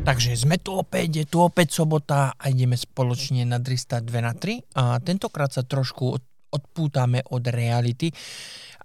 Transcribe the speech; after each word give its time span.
Takže 0.00 0.32
sme 0.32 0.56
tu 0.56 0.72
opäť, 0.80 1.22
je 1.22 1.26
tu 1.28 1.44
opäť 1.44 1.76
sobota 1.76 2.32
a 2.32 2.44
ideme 2.48 2.72
spoločne 2.72 3.44
na 3.44 3.60
302 3.60 4.24
na 4.24 4.32
3 4.32 4.80
a 4.80 4.96
tentokrát 5.04 5.52
sa 5.52 5.60
trošku 5.60 6.16
odpútame 6.50 7.20
od 7.28 7.44
reality. 7.44 8.08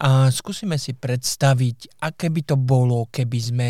A 0.03 0.27
skúsime 0.27 0.75
si 0.75 0.91
predstaviť, 0.91 2.03
aké 2.03 2.27
by 2.27 2.41
to 2.43 2.55
bolo, 2.59 3.07
keby 3.07 3.39
sme 3.39 3.69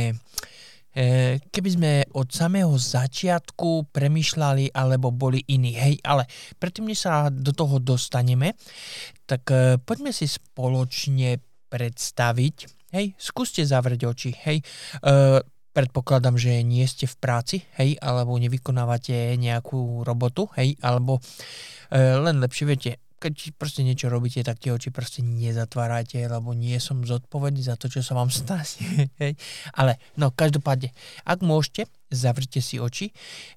e, 0.89 1.38
keby 1.38 1.70
sme 1.70 1.92
od 2.18 2.34
samého 2.34 2.73
začiatku 2.73 3.93
premyšľali 3.93 4.73
alebo 4.73 5.14
boli 5.14 5.46
iní. 5.46 5.77
Hej, 5.77 6.02
ale 6.02 6.25
predtým, 6.57 6.89
než 6.89 7.05
sa 7.05 7.30
do 7.30 7.54
toho 7.54 7.77
dostaneme, 7.77 8.57
tak 9.30 9.46
e, 9.54 9.77
poďme 9.77 10.09
si 10.09 10.25
spoločne 10.25 11.38
predstaviť, 11.70 12.55
hej, 12.96 13.14
skúste 13.21 13.62
zavrieť 13.62 14.02
oči, 14.09 14.32
hej, 14.34 14.57
e, 15.04 15.46
predpokladám, 15.76 16.40
že 16.40 16.64
nie 16.64 16.88
ste 16.88 17.04
v 17.04 17.20
práci, 17.20 17.58
hej, 17.76 18.00
alebo 18.00 18.40
nevykonávate 18.40 19.36
nejakú 19.36 20.08
robotu, 20.08 20.48
hej, 20.56 20.80
alebo 20.80 21.20
e, 21.92 22.00
len 22.00 22.40
lepšie 22.40 22.64
viete, 22.64 22.92
keď 23.20 23.58
proste 23.60 23.82
niečo 23.82 24.08
robíte, 24.08 24.40
tak 24.46 24.62
tie 24.62 24.72
oči 24.72 24.94
proste 24.94 25.20
nezatvárajte, 25.26 26.22
lebo 26.30 26.56
nie 26.56 26.78
som 26.80 27.02
zodpovedný 27.02 27.64
za 27.64 27.76
to, 27.76 27.90
čo 27.90 28.06
sa 28.06 28.16
vám 28.16 28.30
stane. 28.30 29.12
Ale 29.80 29.98
no, 30.16 30.32
každopádne, 30.32 30.94
ak 31.26 31.40
môžete, 31.42 31.90
zavrite 32.09 32.62
si 32.62 32.77
oči. 32.77 33.09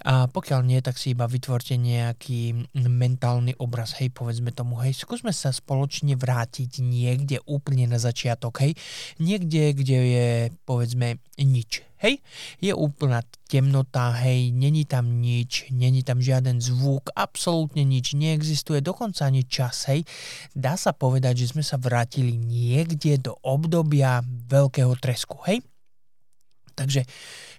A 0.04 0.26
pokiaľ 0.28 0.60
nie, 0.64 0.80
tak 0.80 0.96
si 0.96 1.12
iba 1.12 1.28
vytvorte 1.28 1.76
nejaký 1.76 2.68
mentálny 2.74 3.56
obraz, 3.60 3.96
hej, 4.00 4.10
povedzme 4.12 4.50
tomu, 4.50 4.80
hej, 4.80 4.96
skúsme 4.96 5.30
sa 5.30 5.52
spoločne 5.52 6.16
vrátiť 6.16 6.80
niekde 6.80 7.44
úplne 7.44 7.86
na 7.88 8.00
začiatok, 8.00 8.64
hej, 8.64 8.72
niekde, 9.20 9.76
kde 9.76 9.98
je, 9.98 10.28
povedzme, 10.64 11.20
nič, 11.38 11.86
hej, 12.02 12.18
je 12.58 12.72
úplná 12.74 13.22
temnota, 13.46 14.14
hej, 14.24 14.50
není 14.54 14.84
tam 14.88 15.20
nič, 15.20 15.70
není 15.70 16.02
tam 16.02 16.18
žiaden 16.22 16.58
zvuk, 16.58 17.12
absolútne 17.14 17.84
nič, 17.84 18.14
neexistuje, 18.16 18.82
dokonca 18.82 19.28
ani 19.28 19.44
čas, 19.46 19.86
hej, 19.90 20.02
dá 20.54 20.74
sa 20.74 20.96
povedať, 20.96 21.46
že 21.46 21.56
sme 21.56 21.62
sa 21.64 21.78
vrátili 21.78 22.34
niekde 22.34 23.18
do 23.20 23.36
obdobia 23.44 24.22
veľkého 24.50 24.94
tresku, 24.98 25.38
hej, 25.46 25.62
Takže 26.78 27.02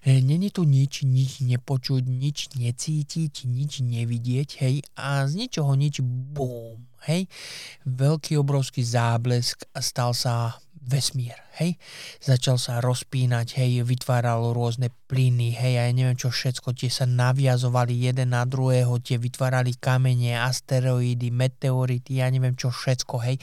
e, 0.08 0.24
není 0.24 0.48
tu 0.48 0.64
nič, 0.64 1.04
nič 1.04 1.44
nepočuť, 1.44 2.08
nič 2.08 2.56
necítiť, 2.56 3.44
nič 3.44 3.84
nevidieť, 3.84 4.64
hej, 4.64 4.88
a 4.96 5.28
z 5.28 5.44
ničoho 5.44 5.76
nič, 5.76 6.00
bum, 6.00 6.80
hej, 7.04 7.28
veľký 7.84 8.40
obrovský 8.40 8.80
záblesk 8.80 9.68
a 9.76 9.84
stal 9.84 10.16
sa 10.16 10.56
vesmír, 10.80 11.36
hej. 11.60 11.76
Začal 12.24 12.56
sa 12.56 12.80
rozpínať, 12.80 13.60
hej, 13.60 13.84
vytváral 13.84 14.56
rôzne 14.56 14.88
plyny, 15.10 15.58
hej, 15.58 15.82
a 15.82 15.90
ja 15.90 15.92
neviem 15.92 16.14
čo 16.14 16.30
všetko, 16.30 16.78
tie 16.78 16.94
sa 16.94 17.10
naviazovali 17.10 17.98
jeden 17.98 18.30
na 18.38 18.46
druhého, 18.46 19.02
tie 19.02 19.18
vytvárali 19.18 19.74
kamene, 19.82 20.38
asteroidy, 20.38 21.34
meteority, 21.34 22.22
ja 22.22 22.30
neviem 22.30 22.54
čo 22.54 22.70
všetko, 22.70 23.18
hej. 23.26 23.42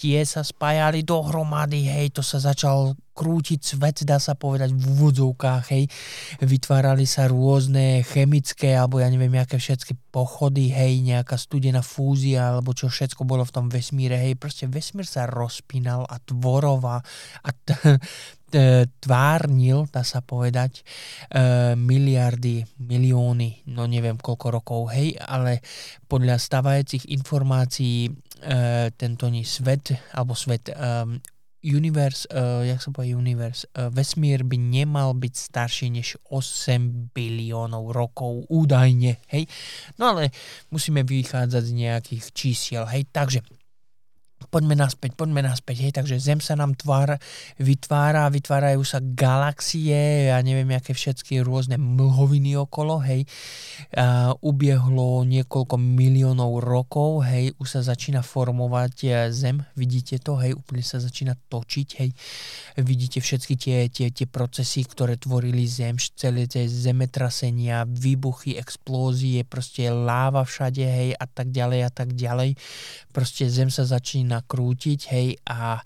Tie 0.00 0.16
sa 0.24 0.40
spájali 0.40 1.04
dohromady, 1.04 1.84
hej, 1.84 2.16
to 2.16 2.24
sa 2.24 2.40
začal 2.40 2.96
krútiť 3.14 3.60
svet, 3.62 4.02
dá 4.02 4.16
sa 4.16 4.32
povedať, 4.34 4.72
v 4.72 4.80
úvodzovkách, 4.80 5.64
hej. 5.76 5.84
Vytvárali 6.40 7.04
sa 7.04 7.28
rôzne 7.28 8.00
chemické, 8.08 8.72
alebo 8.72 8.98
ja 8.98 9.06
neviem, 9.12 9.36
aké 9.36 9.60
všetky 9.60 10.00
pochody, 10.08 10.72
hej, 10.72 11.04
nejaká 11.04 11.36
studená 11.36 11.84
fúzia, 11.84 12.56
alebo 12.56 12.72
čo 12.72 12.88
všetko 12.88 13.28
bolo 13.28 13.44
v 13.44 13.52
tom 13.52 13.66
vesmíre, 13.68 14.16
hej. 14.16 14.40
Proste 14.40 14.72
vesmír 14.72 15.04
sa 15.04 15.28
rozpínal 15.28 16.08
a 16.08 16.16
tvorová 16.16 17.04
a 17.44 17.50
t- 17.52 17.76
tvárnil, 19.02 19.90
dá 19.90 20.06
sa 20.06 20.22
povedať, 20.22 20.80
e, 20.80 21.74
miliardy, 21.74 22.62
milióny, 22.78 23.66
no 23.74 23.90
neviem 23.90 24.14
koľko 24.14 24.46
rokov, 24.54 24.80
hej, 24.94 25.18
ale 25.18 25.58
podľa 26.06 26.38
stávajúcich 26.38 27.10
informácií 27.10 28.08
e, 28.08 28.12
tento 28.94 29.26
svet, 29.42 29.98
alebo 30.14 30.38
svet 30.38 30.70
e, 30.70 30.74
univerz, 31.72 32.28
uh, 32.28 32.60
jak 32.60 32.76
sa 32.76 32.92
povie 32.92 33.16
univerz, 33.16 33.64
uh, 33.72 33.88
vesmír 33.88 34.44
by 34.44 34.60
nemal 34.60 35.16
byť 35.16 35.32
starší 35.32 35.88
než 35.88 36.20
8 36.28 37.16
biliónov 37.16 37.96
rokov 37.96 38.44
údajne, 38.52 39.16
hej. 39.32 39.48
No 39.96 40.12
ale 40.12 40.28
musíme 40.68 41.00
vychádzať 41.00 41.62
z 41.64 41.72
nejakých 41.72 42.24
čísiel, 42.36 42.84
hej. 42.84 43.08
Takže 43.08 43.40
poďme 44.50 44.74
naspäť, 44.74 45.14
poďme 45.14 45.44
naspäť, 45.44 45.86
hej, 45.86 45.92
takže 45.94 46.16
Zem 46.18 46.40
sa 46.40 46.58
nám 46.58 46.74
tvár, 46.74 47.20
vytvára, 47.60 48.26
vytvárajú 48.32 48.82
sa 48.82 48.98
galaxie, 49.00 50.32
ja 50.32 50.38
neviem, 50.42 50.70
aké 50.74 50.96
všetky 50.96 51.44
rôzne 51.44 51.76
mlhoviny 51.78 52.58
okolo, 52.58 52.98
hej, 53.04 53.28
a 53.94 54.34
ubiehlo 54.40 55.22
niekoľko 55.28 55.76
miliónov 55.78 56.64
rokov, 56.64 57.28
hej, 57.28 57.54
už 57.60 57.78
sa 57.78 57.80
začína 57.84 58.24
formovať 58.24 58.94
e, 59.04 59.08
Zem, 59.30 59.62
vidíte 59.78 60.18
to, 60.18 60.40
hej, 60.40 60.56
úplne 60.56 60.82
sa 60.82 60.98
začína 60.98 61.38
točiť, 61.48 61.88
hej, 62.02 62.10
vidíte 62.80 63.20
všetky 63.20 63.54
tie, 63.54 63.78
tie, 63.92 64.08
tie 64.10 64.26
procesy, 64.26 64.82
ktoré 64.82 65.20
tvorili 65.20 65.68
Zem, 65.68 66.00
celé 66.00 66.48
tie 66.48 66.66
zemetrasenia, 66.66 67.86
výbuchy, 67.86 68.56
explózie, 68.58 69.46
proste 69.46 69.92
láva 69.92 70.42
všade, 70.42 70.82
hej, 70.82 71.10
a 71.14 71.26
tak 71.28 71.54
ďalej 71.54 71.80
a 71.86 71.90
tak 71.92 72.16
ďalej, 72.16 72.56
proste 73.14 73.46
Zem 73.46 73.70
sa 73.70 73.86
začína 73.86 74.33
krútiť, 74.42 75.00
hej, 75.12 75.38
a 75.46 75.78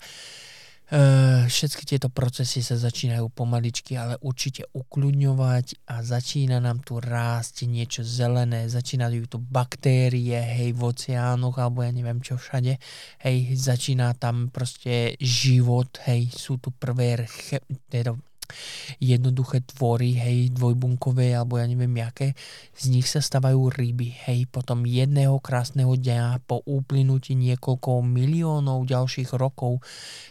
Uh, 0.89 1.45
všetky 1.45 1.85
tieto 1.85 2.09
procesy 2.09 2.65
sa 2.65 2.73
začínajú 2.73 3.29
pomaličky, 3.29 3.93
ale 3.93 4.17
určite 4.25 4.65
ukľudňovať 4.73 5.85
a 5.85 6.01
začína 6.01 6.57
nám 6.57 6.81
tu 6.81 6.97
rásť 6.97 7.69
niečo 7.69 8.01
zelené, 8.01 8.65
začínajú 8.65 9.29
tu 9.29 9.37
baktérie, 9.37 10.33
hej, 10.33 10.73
v 10.73 10.81
oceánoch, 10.81 11.61
alebo 11.61 11.85
ja 11.85 11.93
neviem 11.93 12.25
čo 12.25 12.41
všade, 12.41 12.81
hej, 13.21 13.37
začína 13.53 14.17
tam 14.17 14.49
proste 14.49 15.13
život, 15.21 15.93
hej, 16.09 16.33
sú 16.33 16.57
tu 16.57 16.73
prvé, 16.73 17.21
teda 17.93 18.17
jednoduché 18.97 19.61
tvory, 19.65 20.15
hej, 20.15 20.53
dvojbunkové 20.55 21.35
alebo 21.35 21.59
ja 21.59 21.65
neviem 21.67 21.91
jaké, 21.99 22.33
z 22.75 22.93
nich 22.93 23.05
sa 23.05 23.19
stavajú 23.19 23.69
ryby, 23.73 24.15
hej, 24.29 24.47
potom 24.49 24.87
jedného 24.87 25.37
krásneho 25.43 25.93
dňa 25.93 26.45
po 26.45 26.63
uplynutí 26.63 27.35
niekoľko 27.35 28.05
miliónov 28.05 28.87
ďalších 28.87 29.35
rokov 29.35 29.83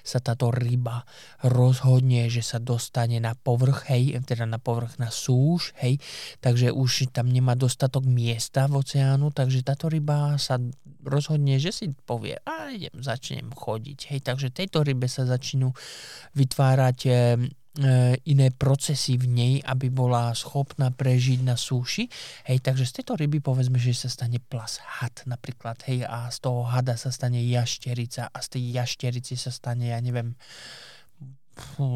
sa 0.02 0.18
táto 0.18 0.48
ryba 0.50 1.04
rozhodne, 1.44 2.26
že 2.32 2.42
sa 2.42 2.58
dostane 2.58 3.20
na 3.20 3.36
povrch, 3.36 3.90
hej, 3.92 4.16
teda 4.24 4.48
na 4.48 4.58
povrch 4.58 4.96
na 4.98 5.12
súž, 5.12 5.76
hej, 5.82 6.00
takže 6.40 6.72
už 6.72 7.10
tam 7.12 7.30
nemá 7.30 7.54
dostatok 7.54 8.04
miesta 8.08 8.66
v 8.66 8.82
oceánu, 8.82 9.30
takže 9.30 9.62
táto 9.62 9.86
ryba 9.86 10.34
sa 10.40 10.58
rozhodne, 11.04 11.56
že 11.62 11.70
si 11.70 11.86
povie, 12.04 12.36
a 12.42 12.72
idem, 12.74 12.94
začnem 12.98 13.54
chodiť, 13.54 13.98
hej, 14.12 14.20
takže 14.24 14.50
tejto 14.50 14.82
rybe 14.82 15.06
sa 15.06 15.24
začnú 15.24 15.70
vytvárať 16.34 16.98
E, 17.08 17.36
iné 18.26 18.50
procesy 18.50 19.14
v 19.14 19.26
nej, 19.30 19.54
aby 19.62 19.86
bola 19.86 20.34
schopná 20.34 20.90
prežiť 20.90 21.46
na 21.46 21.54
súši. 21.54 22.10
Hej, 22.50 22.58
takže 22.66 22.84
z 22.90 22.92
tejto 23.00 23.14
ryby 23.14 23.38
povedzme, 23.38 23.78
že 23.78 23.94
sa 23.94 24.10
stane 24.10 24.42
plas 24.42 24.82
had 24.82 25.14
napríklad, 25.30 25.78
hej, 25.86 26.02
a 26.02 26.26
z 26.26 26.42
toho 26.42 26.66
hada 26.66 26.98
sa 26.98 27.14
stane 27.14 27.38
jašterica 27.38 28.34
a 28.34 28.38
z 28.42 28.58
tej 28.58 28.62
jašterici 28.82 29.38
sa 29.38 29.54
stane, 29.54 29.94
ja 29.94 29.98
neviem, 30.02 30.34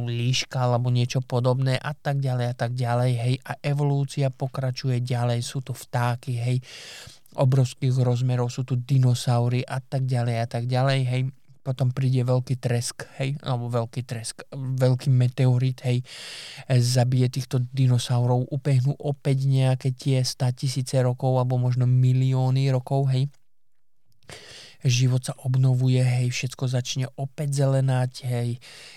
líška 0.06 0.70
alebo 0.70 0.90
niečo 0.90 1.22
podobné 1.22 1.78
a 1.78 1.94
tak 1.94 2.22
ďalej 2.22 2.46
a 2.50 2.54
tak 2.54 2.72
ďalej, 2.78 3.12
hej, 3.18 3.34
a 3.42 3.52
evolúcia 3.62 4.30
pokračuje 4.30 5.02
ďalej, 5.02 5.42
sú 5.42 5.66
tu 5.66 5.74
vtáky, 5.74 6.38
hej, 6.38 6.58
obrovských 7.34 7.96
rozmerov, 8.02 8.54
sú 8.54 8.62
tu 8.62 8.78
dinosaury 8.78 9.66
a 9.66 9.82
tak 9.82 10.06
ďalej 10.06 10.36
a 10.36 10.46
tak 10.46 10.64
ďalej, 10.70 11.00
hej, 11.10 11.22
potom 11.62 11.94
príde 11.94 12.26
veľký 12.26 12.58
tresk, 12.58 13.06
hej, 13.22 13.38
alebo 13.40 13.70
veľký 13.70 14.02
tresk, 14.02 14.42
veľký 14.54 15.08
meteorit, 15.14 15.78
hej, 15.86 16.02
zabije 16.68 17.30
týchto 17.30 17.62
dinosaurov, 17.70 18.50
upehnú 18.50 18.98
opäť 18.98 19.46
nejaké 19.46 19.94
tie 19.94 20.26
100 20.26 20.58
tisíce 20.58 20.98
rokov, 20.98 21.38
alebo 21.38 21.62
možno 21.62 21.86
milióny 21.86 22.68
rokov, 22.74 23.14
hej, 23.14 23.30
život 24.84 25.22
sa 25.22 25.34
obnovuje, 25.46 26.02
hej, 26.02 26.28
všetko 26.34 26.64
začne 26.66 27.06
opäť 27.14 27.64
zelenáť, 27.66 28.12
hej, 28.26 28.48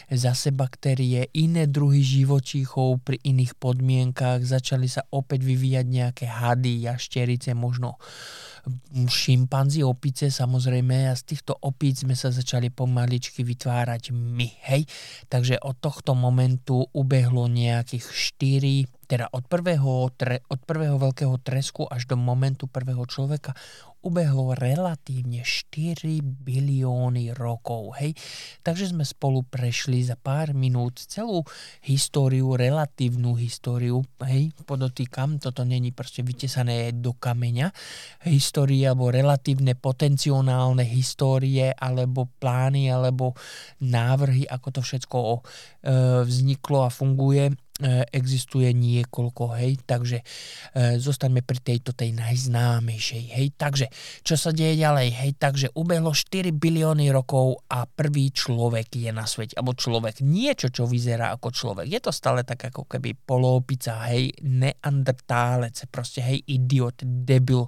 zase 0.09 0.49
baktérie, 0.49 1.29
iné 1.37 1.69
druhy 1.69 2.01
živočíchov 2.01 3.05
pri 3.05 3.21
iných 3.21 3.53
podmienkach, 3.57 4.41
začali 4.41 4.89
sa 4.89 5.05
opäť 5.13 5.45
vyvíjať 5.45 5.85
nejaké 5.85 6.25
hady, 6.25 6.89
jašterice, 6.89 7.53
možno 7.53 8.01
šimpanzi, 9.05 9.85
opice 9.85 10.33
samozrejme 10.33 11.05
a 11.09 11.13
z 11.13 11.23
týchto 11.35 11.53
opíc 11.53 12.01
sme 12.01 12.17
sa 12.17 12.33
začali 12.33 12.73
pomaličky 12.73 13.45
vytvárať 13.45 14.09
my, 14.09 14.49
hej. 14.73 14.89
Takže 15.29 15.61
od 15.61 15.77
tohto 15.77 16.17
momentu 16.17 16.81
ubehlo 16.97 17.45
nejakých 17.45 18.05
4, 18.09 19.05
teda 19.05 19.29
od 19.29 19.45
prvého, 19.45 20.09
tre, 20.17 20.41
od 20.49 20.57
prvého 20.65 20.97
veľkého 20.97 21.37
tresku 21.45 21.85
až 21.85 22.09
do 22.09 22.17
momentu 22.17 22.65
prvého 22.65 23.05
človeka 23.05 23.53
ubehlo 24.05 24.53
relatívne 24.53 25.41
4 25.41 26.21
bilióny 26.21 27.33
rokov, 27.33 27.97
hej. 27.97 28.13
Takže 28.61 28.93
sme 28.93 29.01
spolu 29.01 29.41
prešli 29.41 30.05
za 30.05 30.13
pár 30.13 30.53
minút 30.53 31.01
celú 31.01 31.41
históriu, 31.81 32.53
relatívnu 32.53 33.33
históriu, 33.33 34.05
hej, 34.21 34.53
podotýkam, 34.69 35.41
toto 35.41 35.65
není 35.65 35.89
proste 35.89 36.21
vytesané 36.21 36.93
do 36.93 37.17
kameňa, 37.17 37.73
história 38.29 38.93
alebo 38.93 39.09
relatívne 39.09 39.73
potenciálne 39.73 40.85
histórie, 40.85 41.73
alebo 41.73 42.29
plány, 42.37 42.93
alebo 42.93 43.33
návrhy, 43.81 44.45
ako 44.45 44.67
to 44.69 44.81
všetko 44.85 45.17
e, 45.17 45.39
vzniklo 46.29 46.85
a 46.85 46.93
funguje, 46.93 47.64
existuje 48.07 48.71
niekoľko, 48.71 49.59
hej, 49.59 49.75
takže 49.83 50.23
e, 50.23 50.95
zostaňme 50.95 51.43
pri 51.43 51.59
tejto 51.59 51.91
tej 51.91 52.15
najznámejšej, 52.15 53.23
hej, 53.35 53.47
takže 53.59 53.91
čo 54.23 54.39
sa 54.39 54.55
deje 54.55 54.79
ďalej, 54.79 55.11
hej, 55.11 55.31
takže 55.35 55.67
ubehlo 55.75 56.15
4 56.15 56.55
bilióny 56.55 57.11
rokov 57.11 57.67
a 57.67 57.83
prvý 57.83 58.31
človek 58.31 58.95
je 58.95 59.11
na 59.11 59.27
svete, 59.27 59.59
alebo 59.59 59.75
človek, 59.75 60.23
niečo, 60.23 60.71
čo 60.71 60.87
vyzerá 60.87 61.35
ako 61.35 61.51
človek, 61.51 61.91
je 61.91 61.99
to 61.99 62.15
stále 62.15 62.47
tak 62.47 62.63
ako 62.71 62.87
keby 62.87 63.11
poloopica, 63.11 64.07
hej, 64.07 64.31
neandertálec, 64.39 65.75
proste, 65.91 66.23
hej, 66.23 66.47
idiot, 66.47 67.03
debil, 67.03 67.67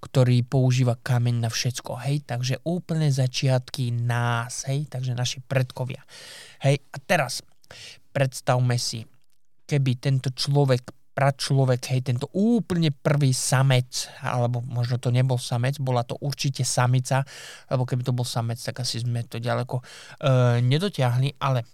ktorý 0.00 0.48
používa 0.48 0.96
kameň 0.96 1.44
na 1.44 1.50
všetko, 1.52 2.00
hej, 2.08 2.24
takže 2.24 2.56
úplne 2.64 3.12
začiatky 3.12 3.92
nás, 3.92 4.64
hej, 4.64 4.88
takže 4.88 5.12
naši 5.12 5.44
predkovia, 5.44 6.00
hej, 6.64 6.80
a 6.88 6.96
teraz 7.04 7.44
predstavme 8.16 8.80
si, 8.80 9.11
keby 9.72 9.96
tento 9.96 10.28
človek, 10.28 10.92
pračlovek, 11.12 11.92
hej, 11.92 12.00
tento 12.08 12.28
úplne 12.32 12.88
prvý 12.88 13.36
samec, 13.36 14.08
alebo 14.24 14.64
možno 14.64 14.96
to 14.96 15.12
nebol 15.12 15.36
samec, 15.36 15.76
bola 15.76 16.04
to 16.04 16.16
určite 16.20 16.64
samica, 16.64 17.20
lebo 17.68 17.84
keby 17.84 18.00
to 18.04 18.16
bol 18.16 18.24
samec, 18.24 18.56
tak 18.60 18.80
asi 18.80 19.04
sme 19.04 19.24
to 19.28 19.36
ďaleko 19.36 19.80
e, 19.80 19.84
nedotiahli, 20.64 21.36
ale 21.40 21.68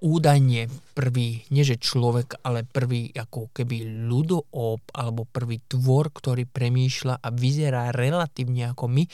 údajne 0.00 0.68
prvý, 0.96 1.44
nie 1.52 1.64
že 1.64 1.76
človek, 1.76 2.40
ale 2.40 2.64
prvý 2.64 3.12
ako 3.12 3.52
keby 3.52 4.08
ľudoop 4.08 4.96
alebo 4.96 5.28
prvý 5.28 5.60
tvor, 5.64 6.08
ktorý 6.08 6.48
premýšľa 6.48 7.20
a 7.20 7.28
vyzerá 7.28 7.92
relatívne 7.92 8.72
ako 8.72 8.88
my, 8.88 9.04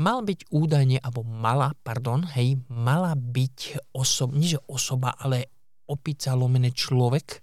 mal 0.00 0.22
byť 0.22 0.54
údajne, 0.54 1.02
alebo 1.02 1.26
mala, 1.26 1.74
pardon, 1.82 2.24
hej, 2.38 2.58
mala 2.70 3.18
byť 3.18 3.90
osoba, 3.94 4.32
nie 4.38 4.54
že 4.54 4.60
osoba, 4.70 5.14
ale 5.18 5.53
opica 5.88 6.32
lomené 6.32 6.72
človek 6.72 7.40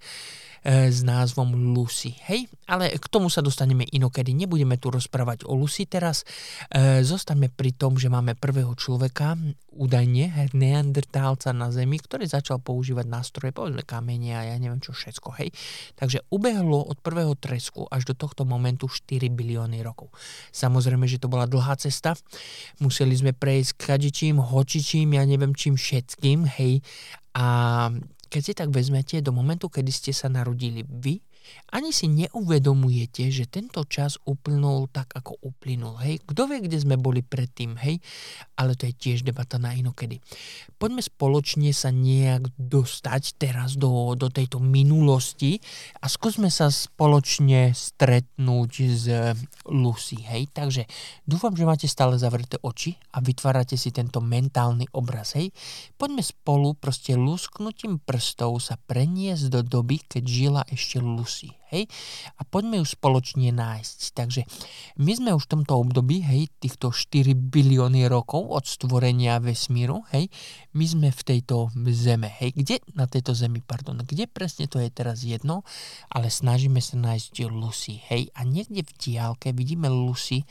e, 0.62 0.90
s 0.90 1.02
názvom 1.02 1.74
Lucy. 1.74 2.14
Hej, 2.30 2.50
ale 2.70 2.94
k 2.94 3.06
tomu 3.10 3.30
sa 3.30 3.42
dostaneme 3.42 3.86
inokedy. 3.90 4.34
Nebudeme 4.34 4.78
tu 4.78 4.94
rozprávať 4.94 5.46
o 5.46 5.54
Lucy 5.58 5.86
teraz. 5.90 6.26
E, 6.70 7.02
zostaňme 7.02 7.50
pri 7.54 7.74
tom, 7.74 7.98
že 7.98 8.10
máme 8.10 8.38
prvého 8.38 8.74
človeka, 8.78 9.38
údajne 9.72 10.52
neandertálca 10.52 11.56
na 11.56 11.72
Zemi, 11.72 11.96
ktorý 11.96 12.28
začal 12.28 12.60
používať 12.60 13.08
nástroje, 13.08 13.56
povedzme 13.56 13.88
kamene 13.88 14.36
a 14.36 14.42
ja 14.52 14.56
neviem 14.60 14.84
čo 14.84 14.92
všetko. 14.92 15.40
Hej. 15.40 15.56
Takže 15.96 16.28
ubehlo 16.28 16.84
od 16.84 17.00
prvého 17.00 17.34
tresku 17.40 17.88
až 17.88 18.12
do 18.12 18.14
tohto 18.14 18.44
momentu 18.44 18.92
4 18.92 19.32
bilióny 19.32 19.80
rokov. 19.80 20.12
Samozrejme, 20.52 21.08
že 21.08 21.24
to 21.24 21.32
bola 21.32 21.48
dlhá 21.48 21.80
cesta. 21.80 22.20
Museli 22.84 23.16
sme 23.16 23.32
prejsť 23.32 23.80
kadičím, 23.80 24.44
hočičím, 24.44 25.16
ja 25.16 25.24
neviem 25.24 25.56
čím 25.56 25.80
všetkým, 25.80 26.46
hej, 26.60 26.84
a 27.32 27.48
keď 28.32 28.42
si 28.42 28.54
tak 28.56 28.72
vezmete, 28.72 29.20
do 29.20 29.36
momentu, 29.36 29.68
kedy 29.68 29.92
ste 29.92 30.12
sa 30.16 30.32
narodili 30.32 30.88
vy, 30.88 31.20
ani 31.72 31.96
si 31.96 32.12
neuvedomujete, 32.12 33.32
že 33.32 33.48
tento 33.48 33.88
čas 33.88 34.20
uplynul 34.28 34.92
tak, 34.92 35.16
ako 35.16 35.40
uplynul. 35.40 35.96
Hej, 36.04 36.20
kto 36.28 36.52
vie, 36.52 36.60
kde 36.68 36.78
sme 36.84 37.00
boli 37.00 37.24
predtým, 37.24 37.80
hej, 37.80 38.04
ale 38.60 38.76
to 38.76 38.92
je 38.92 38.94
tiež 38.94 39.24
debata 39.24 39.56
na 39.56 39.72
inokedy. 39.72 40.20
Poďme 40.76 41.00
spoločne 41.00 41.72
sa 41.72 41.90
nejak 41.96 42.52
dostať 42.60 43.40
teraz 43.40 43.80
do, 43.80 44.20
do 44.20 44.28
tejto 44.28 44.60
minulosti 44.60 45.64
a 46.04 46.12
skúsme 46.12 46.52
sa 46.52 46.68
spoločne 46.68 47.72
stretnúť 47.72 48.72
s 48.92 49.06
Lucy, 49.72 50.20
hej. 50.28 50.52
Takže 50.52 50.84
dúfam, 51.24 51.56
že 51.56 51.64
máte 51.64 51.88
stále 51.88 52.20
zavreté 52.20 52.60
oči 52.60 53.00
a 53.16 53.24
vytvárate 53.24 53.80
si 53.80 53.96
tento 53.96 54.20
mentálny 54.20 54.92
obraz, 54.92 55.40
hej. 55.40 55.56
Poďme 55.96 56.20
spolu 56.20 56.76
proste 56.76 57.16
lusknutím 57.16 57.96
prstov 58.04 58.60
sa 58.60 58.76
preniesť 58.76 59.48
do 59.48 59.62
doby, 59.64 60.04
keď 60.04 60.24
žila 60.28 60.62
ešte 60.68 61.00
Lucy 61.00 61.41
musí. 61.42 61.61
Hej? 61.72 61.88
A 62.38 62.44
poďme 62.44 62.84
ju 62.84 62.86
spoločne 62.86 63.56
nájsť. 63.56 64.00
Takže 64.12 64.42
my 65.00 65.12
sme 65.16 65.30
už 65.32 65.48
v 65.48 65.52
tomto 65.58 65.74
období, 65.80 66.20
hej, 66.22 66.52
týchto 66.60 66.92
4 66.92 67.32
bilióny 67.34 68.12
rokov 68.12 68.52
od 68.52 68.68
stvorenia 68.68 69.40
vesmíru, 69.40 70.04
hej, 70.12 70.28
my 70.76 70.86
sme 70.86 71.10
v 71.10 71.22
tejto 71.24 71.72
zeme, 71.96 72.28
hej, 72.28 72.52
kde, 72.52 72.84
na 72.96 73.08
tejto 73.08 73.32
zemi, 73.32 73.64
pardon, 73.64 74.04
kde 74.04 74.28
presne 74.28 74.68
to 74.68 74.84
je 74.84 74.92
teraz 74.92 75.24
jedno, 75.24 75.64
ale 76.12 76.28
snažíme 76.28 76.84
sa 76.84 77.00
nájsť 77.00 77.48
Lucy, 77.48 78.04
hej, 78.12 78.28
a 78.36 78.44
niekde 78.44 78.84
v 78.84 78.92
diálke 79.00 79.56
vidíme 79.56 79.88
Lucy, 79.88 80.44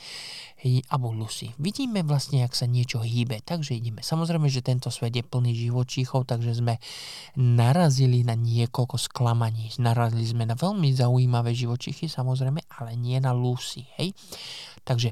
hej, 0.65 0.81
alebo 0.89 1.13
Lucy. 1.13 1.53
Vidíme 1.61 2.01
vlastne, 2.01 2.41
ak 2.45 2.57
sa 2.57 2.65
niečo 2.65 3.01
hýbe, 3.01 3.45
takže 3.45 3.77
ideme. 3.77 4.01
Samozrejme, 4.01 4.49
že 4.49 4.65
tento 4.65 4.89
svet 4.89 5.13
je 5.13 5.25
plný 5.25 5.53
živočíchov, 5.53 6.25
takže 6.25 6.57
sme 6.57 6.81
narazili 7.37 8.25
na 8.25 8.33
niekoľko 8.33 8.97
sklamaní, 8.97 9.69
narazili 9.77 10.25
sme 10.25 10.49
na 10.49 10.57
veľmi 10.57 10.89
zaujímavé 10.93 11.10
zaujímavé 11.11 11.51
živočichy 11.51 12.07
samozrejme, 12.07 12.63
ale 12.79 12.95
nie 12.95 13.19
na 13.19 13.35
Lucy, 13.35 13.83
hej. 13.99 14.15
Takže 14.87 15.11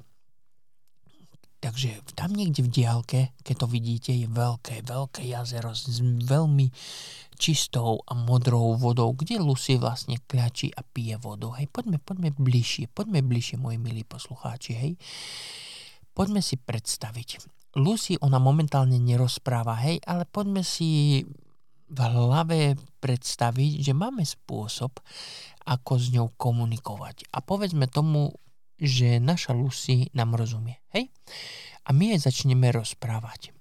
Takže 1.60 2.16
tam 2.16 2.32
niekde 2.32 2.64
v 2.64 2.72
diálke, 2.72 3.20
keď 3.44 3.56
to 3.60 3.68
vidíte, 3.68 4.16
je 4.16 4.32
veľké, 4.32 4.80
veľké 4.80 5.28
jazero 5.28 5.76
s 5.76 6.00
veľmi 6.00 6.72
čistou 7.36 8.00
a 8.08 8.16
modrou 8.16 8.80
vodou, 8.80 9.12
kde 9.12 9.44
Lucy 9.44 9.76
vlastne 9.76 10.24
kľačí 10.24 10.72
a 10.72 10.88
pije 10.88 11.20
vodu. 11.20 11.52
Hej, 11.60 11.68
poďme, 11.68 12.00
poďme 12.00 12.32
bližšie, 12.32 12.96
poďme 12.96 13.20
bližšie, 13.28 13.60
moji 13.60 13.76
milí 13.76 14.08
poslucháči, 14.08 14.72
hej. 14.72 14.96
Poďme 16.16 16.40
si 16.40 16.56
predstaviť. 16.56 17.44
Lucy, 17.76 18.16
ona 18.24 18.40
momentálne 18.40 18.96
nerozpráva, 18.96 19.84
hej, 19.84 20.00
ale 20.08 20.24
poďme 20.32 20.64
si 20.64 21.28
v 21.90 22.00
hlave 22.00 22.78
predstaviť, 23.02 23.82
že 23.82 23.94
máme 23.98 24.22
spôsob, 24.22 25.02
ako 25.66 25.94
s 25.98 26.10
ňou 26.14 26.34
komunikovať. 26.38 27.30
A 27.34 27.42
povedzme 27.42 27.90
tomu, 27.90 28.34
že 28.80 29.20
naša 29.20 29.52
Lucy 29.54 30.08
nám 30.16 30.40
rozumie. 30.40 30.80
Hej? 30.96 31.12
A 31.86 31.94
my 31.94 32.16
jej 32.16 32.22
začneme 32.22 32.72
rozprávať. 32.72 33.52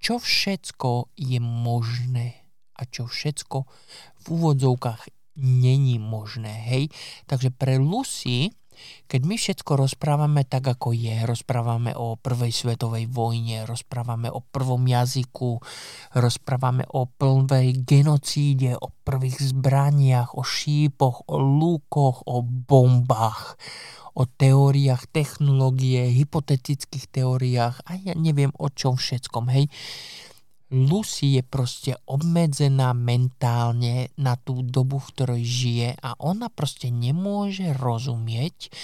Čo 0.00 0.22
všetko 0.22 1.12
je 1.18 1.38
možné 1.42 2.46
a 2.76 2.84
čo 2.84 3.08
všetko 3.08 3.58
v 4.22 4.24
úvodzovkách 4.30 5.08
není 5.40 6.00
možné. 6.00 6.52
Hej? 6.52 6.88
Takže 7.28 7.52
pre 7.52 7.76
Lucy 7.76 8.52
keď 9.06 9.20
my 9.26 9.36
všetko 9.38 9.72
rozprávame 9.76 10.42
tak, 10.46 10.66
ako 10.66 10.92
je, 10.92 11.24
rozprávame 11.24 11.94
o 11.94 12.18
prvej 12.18 12.52
svetovej 12.52 13.06
vojne, 13.10 13.64
rozprávame 13.64 14.28
o 14.32 14.42
prvom 14.42 14.82
jazyku, 14.84 15.62
rozprávame 16.16 16.84
o 16.90 17.06
plnej 17.06 17.86
genocíde, 17.86 18.74
o 18.76 18.92
prvých 19.04 19.38
zbraniach, 19.40 20.34
o 20.34 20.42
šípoch, 20.42 21.30
o 21.30 21.36
lúkoch, 21.38 22.26
o 22.26 22.42
bombách, 22.42 23.58
o 24.16 24.24
teóriách 24.24 25.12
technológie, 25.12 26.08
hypotetických 26.08 27.12
teóriách 27.12 27.84
a 27.84 28.00
ja 28.00 28.16
neviem 28.16 28.50
o 28.56 28.72
čom 28.72 28.96
všetkom, 28.96 29.52
hej 29.52 29.68
Lucy 30.70 31.38
je 31.38 31.42
proste 31.46 31.92
obmedzená 32.10 32.90
mentálne 32.90 34.10
na 34.18 34.34
tú 34.34 34.66
dobu, 34.66 34.98
v 34.98 35.10
ktorej 35.14 35.42
žije 35.46 35.88
a 36.02 36.18
ona 36.18 36.50
proste 36.50 36.90
nemôže 36.90 37.70
rozumieť 37.78 38.74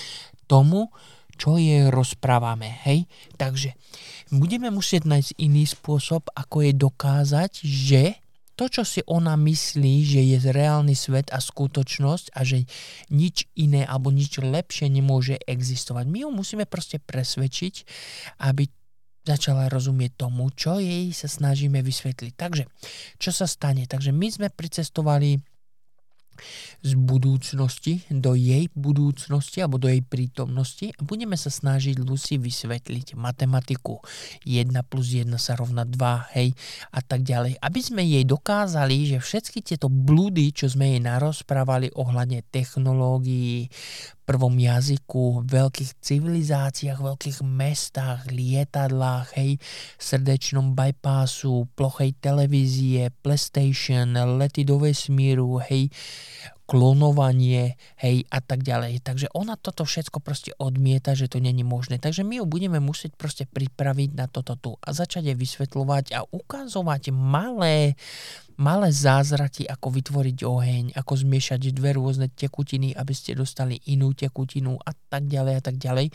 tomu, 0.46 0.94
čo 1.34 1.58
jej 1.58 1.90
rozprávame, 1.90 2.70
hej? 2.86 3.10
Takže 3.34 3.74
budeme 4.30 4.70
musieť 4.70 5.10
nájsť 5.10 5.30
iný 5.42 5.66
spôsob, 5.66 6.30
ako 6.30 6.62
jej 6.62 6.74
dokázať, 6.76 7.52
že 7.66 8.02
to, 8.52 8.68
čo 8.68 8.84
si 8.84 9.00
ona 9.08 9.34
myslí, 9.34 9.94
že 10.06 10.20
je 10.22 10.38
reálny 10.38 10.92
svet 10.92 11.32
a 11.34 11.40
skutočnosť 11.40 12.36
a 12.36 12.46
že 12.46 12.68
nič 13.10 13.48
iné 13.58 13.82
alebo 13.82 14.12
nič 14.12 14.38
lepšie 14.38 14.92
nemôže 14.92 15.40
existovať. 15.48 16.04
My 16.06 16.22
ju 16.22 16.30
musíme 16.30 16.68
proste 16.68 17.00
presvedčiť, 17.00 17.74
aby 18.44 18.68
začala 19.22 19.70
rozumieť 19.70 20.26
tomu, 20.26 20.50
čo 20.50 20.82
jej 20.82 21.14
sa 21.14 21.30
snažíme 21.30 21.78
vysvetliť. 21.80 22.32
Takže, 22.34 22.64
čo 23.22 23.30
sa 23.30 23.46
stane? 23.46 23.86
Takže 23.86 24.10
my 24.10 24.28
sme 24.28 24.48
pricestovali 24.50 25.38
z 26.82 26.98
budúcnosti 26.98 28.02
do 28.10 28.34
jej 28.34 28.66
budúcnosti 28.74 29.62
alebo 29.62 29.78
do 29.78 29.86
jej 29.86 30.02
prítomnosti 30.02 30.90
a 30.96 31.00
budeme 31.06 31.38
sa 31.38 31.48
snažiť 31.48 32.02
Lucy 32.02 32.36
vysvetliť 32.42 33.14
matematiku. 33.14 34.02
1 34.44 34.72
plus 34.90 35.14
1 35.14 35.30
sa 35.38 35.54
rovná 35.54 35.86
2, 35.86 36.34
hej, 36.36 36.54
a 36.90 37.00
tak 37.00 37.22
ďalej. 37.22 37.58
Aby 37.62 37.80
sme 37.80 38.02
jej 38.02 38.24
dokázali, 38.26 39.14
že 39.14 39.18
všetky 39.22 39.62
tieto 39.62 39.86
blúdy, 39.86 40.50
čo 40.50 40.66
sme 40.66 40.96
jej 40.96 41.00
narozprávali 41.02 41.94
ohľadne 41.94 42.42
technológií, 42.50 43.70
prvom 44.22 44.54
jazyku, 44.54 45.44
veľkých 45.50 45.98
civilizáciách, 45.98 46.98
veľkých 47.02 47.38
mestách, 47.42 48.30
lietadlách, 48.30 49.34
hej, 49.34 49.58
srdečnom 49.98 50.78
bypassu, 50.78 51.66
plochej 51.74 52.14
televízie, 52.22 53.10
PlayStation, 53.20 54.14
lety 54.38 54.62
do 54.62 54.78
vesmíru, 54.78 55.58
hej, 55.66 55.90
klonovanie, 56.72 57.76
hej, 58.00 58.24
a 58.32 58.40
tak 58.40 58.64
ďalej. 58.64 59.04
Takže 59.04 59.28
ona 59.36 59.60
toto 59.60 59.84
všetko 59.84 60.24
proste 60.24 60.56
odmieta, 60.56 61.12
že 61.12 61.28
to 61.28 61.36
není 61.36 61.66
možné. 61.66 62.00
Takže 62.00 62.24
my 62.24 62.40
ju 62.40 62.44
budeme 62.48 62.80
musieť 62.80 63.12
proste 63.18 63.44
pripraviť 63.44 64.10
na 64.16 64.24
toto 64.30 64.56
tu 64.56 64.72
a 64.80 64.88
začať 64.94 65.28
jej 65.28 65.36
vysvetľovať 65.36 66.16
a 66.16 66.24
ukazovať 66.24 67.12
malé, 67.12 67.98
malé 68.56 68.88
zázraky, 68.88 69.68
ako 69.68 70.00
vytvoriť 70.00 70.38
oheň, 70.48 70.84
ako 70.96 71.12
zmiešať 71.12 71.76
dve 71.76 71.98
rôzne 71.98 72.32
tekutiny, 72.32 72.96
aby 72.96 73.12
ste 73.12 73.36
dostali 73.36 73.76
inú 73.92 74.16
tekutinu 74.16 74.78
a 74.80 74.96
tak 74.96 75.28
ďalej 75.28 75.54
a 75.58 75.62
tak 75.62 75.76
ďalej. 75.76 76.08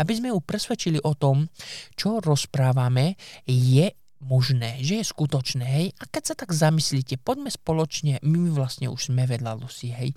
Aby 0.00 0.12
sme 0.16 0.34
ju 0.34 0.42
presvedčili 0.42 0.98
o 1.06 1.14
tom, 1.14 1.46
čo 1.94 2.18
rozprávame, 2.18 3.14
je 3.46 3.99
možné, 4.20 4.76
že 4.84 5.00
je 5.00 5.04
skutočné, 5.04 5.64
hej. 5.64 5.86
A 5.96 6.04
keď 6.04 6.22
sa 6.32 6.34
tak 6.36 6.52
zamyslíte, 6.52 7.16
poďme 7.20 7.48
spoločne, 7.48 8.20
my 8.20 8.52
vlastne 8.52 8.92
už 8.92 9.08
sme 9.08 9.24
vedľa 9.24 9.56
Lucy, 9.56 9.88
hej, 9.90 10.12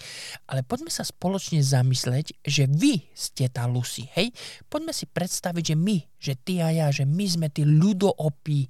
ale 0.45 0.62
poďme 0.62 0.91
sa 0.91 1.07
spoločne 1.07 1.63
zamysleť, 1.63 2.43
že 2.43 2.67
vy 2.67 3.07
ste 3.15 3.48
tá 3.48 3.63
Lucy, 3.63 4.12
hej. 4.13 4.36
Poďme 4.67 4.91
si 4.91 5.07
predstaviť, 5.07 5.74
že 5.74 5.75
my, 5.79 5.98
že 6.19 6.33
ty 6.36 6.60
a 6.60 6.69
ja, 6.75 6.88
že 6.91 7.07
my 7.07 7.25
sme 7.25 7.48
tí 7.48 7.63
ľudoopí 7.63 8.67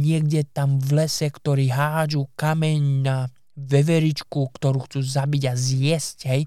niekde 0.00 0.48
tam 0.48 0.80
v 0.80 1.04
lese, 1.04 1.28
ktorí 1.28 1.68
hádžu 1.68 2.32
kameň 2.34 2.80
na 3.04 3.28
veveričku, 3.60 4.48
ktorú 4.56 4.88
chcú 4.88 5.04
zabiť 5.04 5.42
a 5.52 5.54
zjesť, 5.54 6.18
hej, 6.32 6.42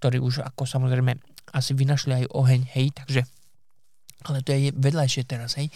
ktorí 0.00 0.16
už 0.16 0.40
ako 0.48 0.64
samozrejme 0.64 1.12
asi 1.52 1.76
vynašli 1.76 2.24
aj 2.24 2.32
oheň, 2.32 2.62
hej, 2.72 2.86
takže 2.96 3.20
ale 4.28 4.42
to 4.42 4.54
je 4.54 4.74
vedľajšie 4.74 5.22
teraz, 5.26 5.56
hej. 5.58 5.70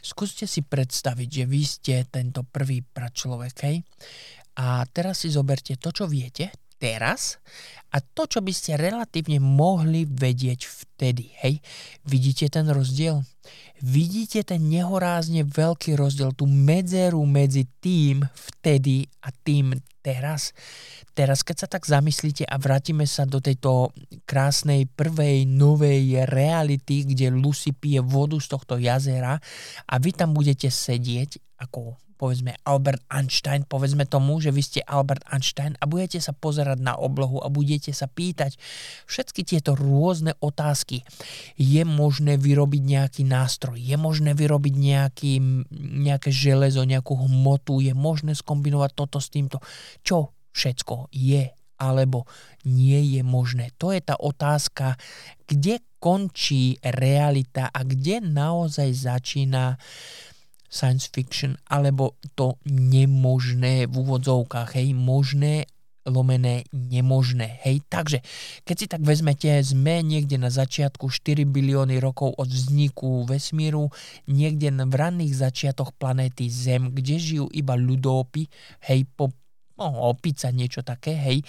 Skúste 0.00 0.46
si 0.46 0.62
predstaviť, 0.62 1.28
že 1.28 1.44
vy 1.44 1.62
ste 1.62 1.94
tento 2.06 2.46
prvý 2.46 2.82
pračlovek, 2.82 3.56
hej. 3.66 3.82
A 4.56 4.86
teraz 4.88 5.26
si 5.26 5.28
zoberte 5.28 5.76
to, 5.76 5.92
čo 5.92 6.08
viete 6.08 6.48
teraz 6.76 7.40
a 7.92 8.04
to, 8.04 8.28
čo 8.28 8.44
by 8.44 8.52
ste 8.52 8.76
relatívne 8.76 9.40
mohli 9.40 10.04
vedieť 10.04 10.60
vtedy, 10.68 11.32
hej. 11.40 11.64
Vidíte 12.04 12.52
ten 12.52 12.68
rozdiel? 12.68 13.24
Vidíte 13.80 14.44
ten 14.44 14.68
nehorázne 14.68 15.46
veľký 15.46 15.96
rozdiel, 15.96 16.36
tú 16.36 16.44
medzeru 16.48 17.22
medzi 17.24 17.68
tým 17.80 18.24
vtedy 18.34 19.08
a 19.24 19.32
tým 19.32 19.76
teraz? 20.06 20.54
Teraz, 21.16 21.42
keď 21.42 21.56
sa 21.64 21.68
tak 21.68 21.82
zamyslíte 21.82 22.46
a 22.46 22.54
vrátime 22.62 23.08
sa 23.08 23.26
do 23.26 23.42
tejto 23.42 23.90
krásnej 24.22 24.86
prvej 24.86 25.48
novej 25.50 26.28
reality, 26.30 27.02
kde 27.02 27.34
Lucy 27.34 27.74
pije 27.74 28.04
vodu 28.04 28.38
z 28.38 28.46
tohto 28.46 28.78
jazera 28.78 29.34
a 29.90 29.94
vy 29.98 30.14
tam 30.14 30.30
budete 30.36 30.70
sedieť 30.70 31.58
ako 31.58 32.05
povedzme 32.16 32.56
Albert 32.64 33.04
Einstein, 33.12 33.68
povedzme 33.68 34.08
tomu, 34.08 34.40
že 34.40 34.50
vy 34.50 34.62
ste 34.64 34.80
Albert 34.82 35.22
Einstein 35.28 35.76
a 35.78 35.84
budete 35.84 36.18
sa 36.18 36.32
pozerať 36.32 36.80
na 36.80 36.96
oblohu 36.96 37.44
a 37.44 37.52
budete 37.52 37.92
sa 37.92 38.08
pýtať 38.08 38.56
všetky 39.04 39.44
tieto 39.44 39.76
rôzne 39.76 40.34
otázky. 40.40 41.04
Je 41.60 41.84
možné 41.84 42.40
vyrobiť 42.40 42.82
nejaký 42.82 43.22
nástroj, 43.28 43.76
je 43.76 43.96
možné 44.00 44.32
vyrobiť 44.32 44.74
nejaký, 44.74 45.32
nejaké 46.02 46.32
železo, 46.32 46.88
nejakú 46.88 47.14
hmotu, 47.14 47.84
je 47.84 47.92
možné 47.92 48.32
skombinovať 48.32 48.90
toto 48.96 49.20
s 49.20 49.28
týmto. 49.28 49.60
Čo 50.00 50.32
všetko 50.56 51.12
je 51.12 51.52
alebo 51.76 52.24
nie 52.64 53.16
je 53.16 53.20
možné. 53.20 53.68
To 53.76 53.92
je 53.92 54.00
tá 54.00 54.16
otázka, 54.16 54.96
kde 55.44 55.84
končí 56.00 56.80
realita 56.80 57.68
a 57.68 57.84
kde 57.84 58.24
naozaj 58.24 58.88
začína 58.96 59.76
science 60.76 61.08
fiction, 61.08 61.56
alebo 61.72 62.20
to 62.36 62.60
nemožné 62.68 63.88
v 63.88 63.94
úvodzovkách, 63.96 64.76
hej, 64.76 64.92
možné 64.92 65.64
lomené 66.06 66.62
nemožné. 66.70 67.58
Hej, 67.66 67.82
takže 67.90 68.22
keď 68.62 68.76
si 68.78 68.86
tak 68.86 69.02
vezmete, 69.02 69.50
sme 69.60 70.00
niekde 70.06 70.38
na 70.38 70.48
začiatku 70.48 71.10
4 71.10 71.42
bilióny 71.42 71.98
rokov 71.98 72.38
od 72.38 72.46
vzniku 72.46 73.26
vesmíru, 73.26 73.90
niekde 74.30 74.70
v 74.70 74.94
ranných 74.94 75.34
začiatoch 75.34 75.98
planéty 75.98 76.46
Zem, 76.46 76.94
kde 76.94 77.18
žijú 77.18 77.46
iba 77.50 77.74
ľudópy, 77.74 78.46
hej, 78.86 79.04
po 79.18 79.34
no, 79.76 80.14
opica, 80.14 80.48
niečo 80.54 80.80
také, 80.86 81.12
hej. 81.18 81.42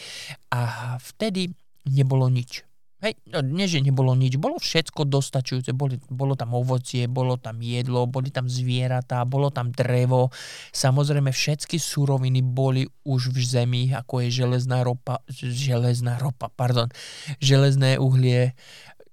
A 0.51 0.95
vtedy 0.99 1.53
nebolo 1.87 2.27
nič. 2.27 2.66
Hej, 2.97 3.13
no, 3.29 3.45
nie, 3.45 3.69
že 3.69 3.85
nebolo 3.85 4.17
nič, 4.17 4.41
bolo 4.41 4.57
všetko 4.57 5.05
dostačujúce, 5.05 5.69
boli, 5.69 6.01
bolo 6.09 6.33
tam 6.33 6.57
ovocie, 6.57 7.05
bolo 7.05 7.37
tam 7.37 7.61
jedlo, 7.61 8.09
boli 8.09 8.33
tam 8.33 8.49
zvieratá, 8.49 9.21
bolo 9.21 9.53
tam 9.53 9.69
drevo, 9.69 10.33
samozrejme 10.73 11.29
všetky 11.29 11.77
suroviny 11.77 12.41
boli 12.41 12.89
už 13.05 13.29
v 13.29 13.39
zemi, 13.45 13.83
ako 13.93 14.25
je 14.25 14.41
železná 14.41 14.81
ropa, 14.81 15.21
železná 15.29 16.17
ropa, 16.17 16.49
pardon, 16.49 16.89
železné 17.37 18.01
uhlie, 18.01 18.57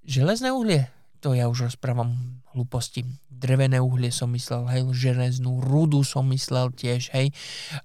železné 0.01 0.49
uhlie, 0.49 0.89
to 1.21 1.37
ja 1.37 1.45
už 1.45 1.69
rozprávam 1.69 2.41
hlúposti. 2.57 3.05
Drevené 3.29 3.77
uhlie 3.85 4.09
som 4.09 4.33
myslel, 4.33 4.65
hej, 4.65 4.81
železnú 4.97 5.61
rudu 5.61 6.01
som 6.01 6.25
myslel 6.33 6.73
tiež, 6.73 7.13
hej. 7.13 7.29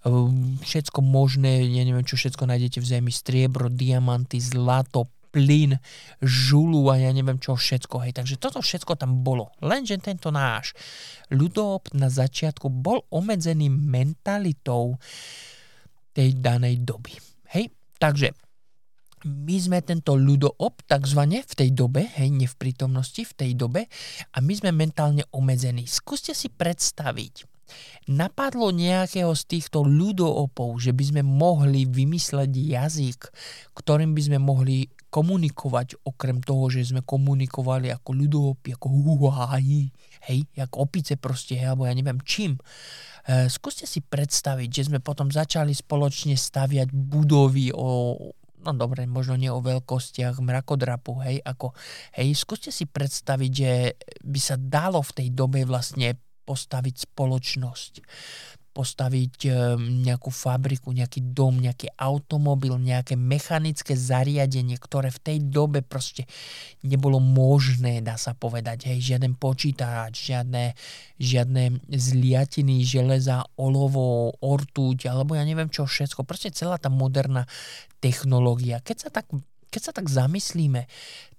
Ehm, 0.08 0.56
všetko 0.64 1.04
možné, 1.04 1.60
ja 1.68 1.84
neviem, 1.84 2.08
čo 2.08 2.16
všetko 2.16 2.48
nájdete 2.48 2.80
v 2.80 2.88
zemi, 2.88 3.12
striebro, 3.12 3.68
diamanty, 3.68 4.40
zlato, 4.40 5.12
plyn, 5.30 5.78
žulu 6.20 6.90
a 6.90 6.98
ja 6.98 7.10
neviem 7.14 7.38
čo 7.38 7.54
všetko. 7.54 8.06
Hej. 8.06 8.18
Takže 8.18 8.36
toto 8.36 8.58
všetko 8.60 8.98
tam 8.98 9.22
bolo. 9.22 9.54
Lenže 9.62 10.02
tento 10.02 10.34
náš 10.34 10.74
ľudop 11.30 11.94
na 11.94 12.10
začiatku 12.10 12.68
bol 12.68 13.06
obmedzený 13.08 13.70
mentalitou 13.70 14.98
tej 16.12 16.36
danej 16.38 16.82
doby. 16.82 17.14
Hej. 17.54 17.70
Takže 17.96 18.34
my 19.28 19.56
sme 19.60 19.78
tento 19.84 20.16
ľudoop 20.16 20.88
takzvané 20.88 21.44
v 21.44 21.52
tej 21.52 21.70
dobe, 21.76 22.08
hej, 22.08 22.32
nie 22.32 22.48
v 22.48 22.56
prítomnosti, 22.56 23.20
v 23.20 23.34
tej 23.36 23.50
dobe 23.52 23.84
a 24.32 24.36
my 24.40 24.52
sme 24.56 24.72
mentálne 24.72 25.28
obmedzení. 25.28 25.84
Skúste 25.84 26.32
si 26.32 26.48
predstaviť, 26.48 27.44
napadlo 28.10 28.74
nejakého 28.74 29.34
z 29.34 29.42
týchto 29.46 29.86
ľudoopov, 29.86 30.78
že 30.82 30.90
by 30.90 31.04
sme 31.14 31.22
mohli 31.22 31.86
vymysleť 31.86 32.50
jazyk, 32.50 33.20
ktorým 33.74 34.12
by 34.16 34.22
sme 34.26 34.38
mohli 34.42 34.90
komunikovať, 35.10 36.06
okrem 36.06 36.38
toho, 36.38 36.70
že 36.70 36.94
sme 36.94 37.02
komunikovali 37.02 37.90
ako 37.90 38.10
ľudoopy, 38.14 38.78
ako 38.78 38.86
huháji, 38.88 39.90
hej, 40.30 40.46
ako 40.54 40.86
opice 40.86 41.18
proste, 41.18 41.58
hej, 41.58 41.74
alebo 41.74 41.90
ja 41.90 41.94
neviem 41.98 42.22
čím. 42.22 42.54
E, 43.26 43.50
skúste 43.50 43.90
si 43.90 44.00
predstaviť, 44.06 44.70
že 44.70 44.86
sme 44.86 45.02
potom 45.02 45.28
začali 45.28 45.74
spoločne 45.74 46.38
staviať 46.38 46.94
budovy 46.94 47.74
o, 47.74 48.14
no 48.62 48.70
dobre, 48.78 49.10
možno 49.10 49.34
nie 49.34 49.50
o 49.50 49.58
veľkostiach 49.58 50.38
mrakodrapu, 50.38 51.18
hej, 51.26 51.42
ako, 51.42 51.74
hej, 52.14 52.30
skúste 52.38 52.70
si 52.70 52.86
predstaviť, 52.86 53.50
že 53.50 53.72
by 54.22 54.40
sa 54.40 54.54
dalo 54.54 55.02
v 55.02 55.14
tej 55.18 55.28
dobe 55.34 55.66
vlastne 55.66 56.14
postaviť 56.50 57.06
spoločnosť 57.06 57.92
postaviť 58.70 59.36
eh, 59.50 59.54
nejakú 59.76 60.30
fabriku, 60.30 60.94
nejaký 60.94 61.34
dom, 61.34 61.58
nejaký 61.58 61.90
automobil, 61.98 62.78
nejaké 62.78 63.18
mechanické 63.18 63.98
zariadenie, 63.98 64.78
ktoré 64.78 65.10
v 65.10 65.20
tej 65.20 65.38
dobe 65.50 65.82
proste 65.82 66.24
nebolo 66.86 67.18
možné, 67.18 68.00
dá 68.00 68.14
sa 68.14 68.32
povedať. 68.32 68.86
Hej, 68.88 69.14
žiaden 69.14 69.34
počítač, 69.36 70.32
žiadne, 70.32 70.78
žiadne 71.18 71.82
zliatiny, 71.90 72.86
železa, 72.86 73.42
olovo, 73.58 74.38
ortuť, 74.38 75.10
alebo 75.10 75.34
ja 75.34 75.42
neviem 75.42 75.68
čo 75.68 75.84
všetko. 75.84 76.22
Proste 76.22 76.54
celá 76.54 76.78
tá 76.78 76.88
moderná 76.88 77.44
technológia. 77.98 78.80
Keď 78.80 78.96
sa 78.96 79.10
tak, 79.10 79.26
keď 79.68 79.82
sa 79.82 79.92
tak 79.92 80.06
zamyslíme, 80.06 80.86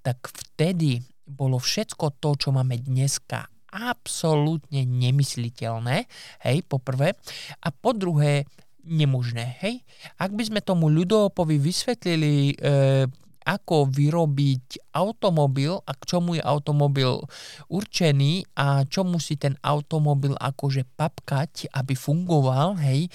tak 0.04 0.20
vtedy 0.30 1.02
bolo 1.24 1.58
všetko 1.64 2.20
to, 2.20 2.36
čo 2.36 2.50
máme 2.52 2.76
dneska 2.76 3.48
absolútne 3.72 4.84
nemysliteľné, 4.84 6.06
hej, 6.44 6.58
po 6.68 6.78
prvé. 6.78 7.16
A 7.64 7.72
po 7.72 7.96
druhé, 7.96 8.46
nemožné, 8.84 9.58
hej. 9.64 9.82
Ak 10.20 10.36
by 10.36 10.44
sme 10.46 10.60
tomu 10.62 10.92
ľudopovi 10.92 11.58
vysvetlili, 11.58 12.54
e, 12.54 13.08
ako 13.42 13.90
vyrobiť 13.90 14.94
automobil 14.94 15.82
a 15.82 15.92
k 15.98 16.04
čomu 16.06 16.38
je 16.38 16.44
automobil 16.46 17.26
určený 17.74 18.46
a 18.54 18.86
čo 18.86 19.02
musí 19.02 19.34
ten 19.34 19.58
automobil 19.66 20.38
akože 20.38 20.86
papkať, 20.94 21.74
aby 21.74 21.98
fungoval, 21.98 22.78
hej, 22.78 23.10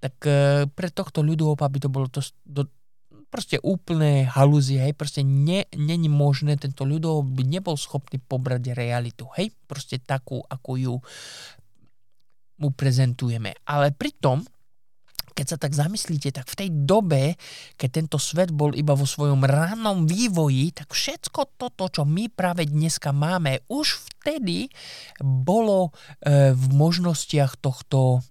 tak 0.00 0.16
e, 0.28 0.68
pre 0.68 0.88
tohto 0.92 1.24
ľudopa 1.24 1.64
by 1.72 1.78
to 1.80 1.88
bolo 1.88 2.06
to, 2.12 2.20
do, 2.44 2.68
proste 3.26 3.60
úplné 3.60 4.26
halúzie, 4.30 4.80
hej, 4.80 4.94
proste 4.94 5.26
ne, 5.26 5.66
není 5.74 6.08
možné, 6.08 6.56
tento 6.56 6.86
ľudov 6.86 7.26
by 7.26 7.42
nebol 7.44 7.74
schopný 7.74 8.22
pobrať 8.22 8.72
realitu, 8.72 9.28
hej, 9.36 9.52
proste 9.66 10.00
takú, 10.00 10.40
ako 10.46 10.70
ju 10.78 10.94
mu 12.56 12.68
prezentujeme. 12.72 13.52
Ale 13.68 13.92
pritom 13.92 14.40
keď 15.36 15.46
sa 15.52 15.58
tak 15.60 15.76
zamyslíte, 15.76 16.32
tak 16.32 16.48
v 16.48 16.58
tej 16.64 16.68
dobe, 16.72 17.36
keď 17.76 18.00
tento 18.00 18.16
svet 18.16 18.48
bol 18.48 18.72
iba 18.72 18.96
vo 18.96 19.04
svojom 19.04 19.44
rannom 19.44 20.08
vývoji, 20.08 20.72
tak 20.72 20.96
všetko 20.96 21.60
toto, 21.60 21.92
čo 21.92 22.08
my 22.08 22.32
práve 22.32 22.64
dneska 22.64 23.12
máme, 23.12 23.60
už 23.68 24.00
vtedy 24.00 24.72
bolo 25.20 25.92
e, 26.24 26.56
v 26.56 26.64
možnostiach 26.72 27.60
tohto 27.60 28.24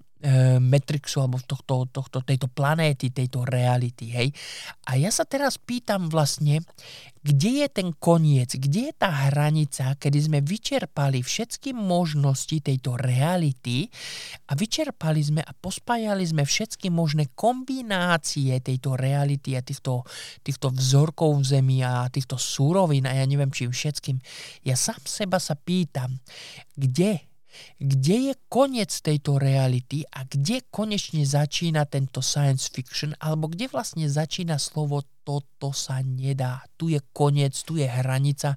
Matrixu 0.57 1.21
alebo 1.21 1.37
tohto, 1.45 1.85
tohto, 1.85 2.25
tejto 2.25 2.49
planéty, 2.49 3.13
tejto 3.13 3.45
reality. 3.45 4.09
Hej? 4.09 4.27
A 4.89 4.97
ja 4.97 5.13
sa 5.13 5.21
teraz 5.21 5.61
pýtam 5.61 6.09
vlastne, 6.09 6.65
kde 7.25 7.65
je 7.65 7.67
ten 7.69 7.89
koniec, 7.89 8.53
kde 8.53 8.89
je 8.89 8.93
tá 8.93 9.09
hranica, 9.29 9.97
kedy 9.97 10.29
sme 10.29 10.39
vyčerpali 10.45 11.25
všetky 11.25 11.73
možnosti 11.73 12.61
tejto 12.61 12.97
reality 13.01 13.89
a 14.45 14.53
vyčerpali 14.53 15.21
sme 15.25 15.41
a 15.41 15.51
pospájali 15.57 16.21
sme 16.21 16.45
všetky 16.45 16.93
možné 16.93 17.33
kombinácie 17.33 18.53
tejto 18.61 18.93
reality 18.93 19.57
a 19.57 19.65
týchto, 19.65 20.05
týchto 20.45 20.69
vzorkov 20.69 21.41
v 21.41 21.45
zemi 21.49 21.77
a 21.81 22.05
týchto 22.13 22.37
súrovín 22.37 23.09
a 23.09 23.17
ja 23.17 23.25
neviem 23.25 23.49
čím 23.49 23.73
všetkým. 23.73 24.21
Ja 24.61 24.77
sám 24.77 25.01
seba 25.05 25.41
sa 25.41 25.57
pýtam, 25.57 26.21
kde 26.77 27.34
kde 27.79 28.31
je 28.31 28.33
koniec 28.47 28.91
tejto 28.91 29.37
reality 29.37 30.07
a 30.09 30.23
kde 30.23 30.63
konečne 30.71 31.23
začína 31.23 31.85
tento 31.85 32.23
science 32.23 32.67
fiction, 32.71 33.13
alebo 33.21 33.51
kde 33.51 33.69
vlastne 33.69 34.07
začína 34.07 34.57
slovo 34.57 35.03
toto 35.25 35.73
sa 35.73 35.99
nedá. 36.05 36.61
Tu 36.77 36.95
je 36.95 36.99
koniec, 37.11 37.57
tu 37.65 37.81
je 37.81 37.87
hranica, 37.89 38.55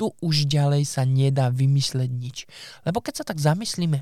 tu 0.00 0.08
už 0.24 0.48
ďalej 0.48 0.88
sa 0.88 1.04
nedá 1.04 1.52
vymysleť 1.52 2.10
nič. 2.10 2.48
Lebo 2.88 3.04
keď 3.04 3.20
sa 3.20 3.24
tak 3.28 3.36
zamyslíme, 3.36 4.00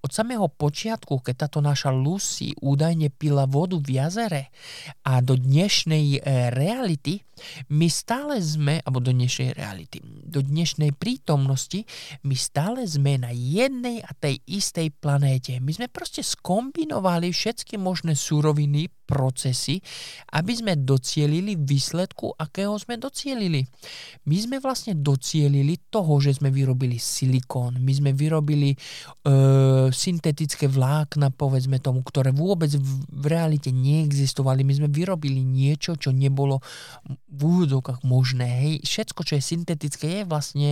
od 0.00 0.10
samého 0.10 0.48
počiatku, 0.48 1.20
keď 1.20 1.46
táto 1.46 1.60
naša 1.60 1.92
Lucy 1.92 2.56
údajne 2.64 3.12
pila 3.12 3.44
vodu 3.44 3.76
v 3.76 4.00
jazere 4.00 4.48
a 5.04 5.20
do 5.20 5.36
dnešnej 5.36 6.16
e, 6.16 6.18
reality, 6.56 7.20
my 7.72 7.88
stále 7.88 8.40
sme, 8.40 8.80
alebo 8.84 9.00
do 9.00 9.12
dnešnej 9.12 9.56
reality, 9.56 10.00
do 10.04 10.40
dnešnej 10.40 10.96
prítomnosti, 10.96 11.84
my 12.24 12.36
stále 12.36 12.84
sme 12.84 13.20
na 13.20 13.32
jednej 13.32 14.00
a 14.04 14.12
tej 14.16 14.40
istej 14.48 14.92
planéte. 15.00 15.56
My 15.60 15.72
sme 15.72 15.88
proste 15.92 16.24
skombinovali 16.24 17.32
všetky 17.32 17.76
možné 17.80 18.16
suroviny, 18.16 18.88
procesy, 19.10 19.82
aby 20.30 20.54
sme 20.54 20.78
docielili 20.78 21.58
výsledku, 21.58 22.38
akého 22.38 22.78
sme 22.78 22.94
docielili. 22.94 23.66
My 24.30 24.38
sme 24.38 24.56
vlastne 24.62 24.94
docielili 24.94 25.82
toho, 25.90 26.22
že 26.22 26.38
sme 26.38 26.54
vyrobili 26.54 26.94
silikón, 27.02 27.82
my 27.82 27.90
sme 27.90 28.10
vyrobili 28.14 28.70
e, 28.72 28.78
syntetické 29.90 30.70
vlákna, 30.70 31.34
povedzme 31.34 31.82
tomu, 31.82 32.06
ktoré 32.06 32.30
vôbec 32.30 32.70
v, 32.70 32.90
realite 33.26 33.74
neexistovali. 33.74 34.62
My 34.62 34.78
sme 34.78 34.88
vyrobili 34.88 35.42
niečo, 35.42 35.98
čo 35.98 36.14
nebolo 36.14 36.62
v 37.26 37.40
úvodzovkách 37.40 38.06
možné. 38.06 38.46
Hej. 38.46 38.74
Všetko, 38.86 39.20
čo 39.26 39.34
je 39.34 39.42
syntetické, 39.42 40.22
je 40.22 40.28
vlastne 40.28 40.70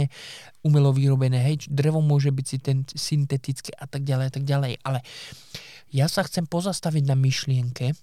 umelo 0.62 0.95
vyrobené. 0.95 1.42
Hej. 1.42 1.66
Drevo 1.66 1.99
môže 1.99 2.30
byť 2.30 2.47
syntetické 2.95 3.75
a 3.75 3.90
tak 3.90 4.07
ďalej 4.07 4.26
a 4.28 4.33
tak 4.33 4.45
ďalej. 4.47 4.73
Ale 4.85 5.02
ja 5.88 6.07
sa 6.07 6.21
chcem 6.25 6.45
pozastaviť 6.45 7.04
na 7.09 7.16
myšlienke, 7.16 7.97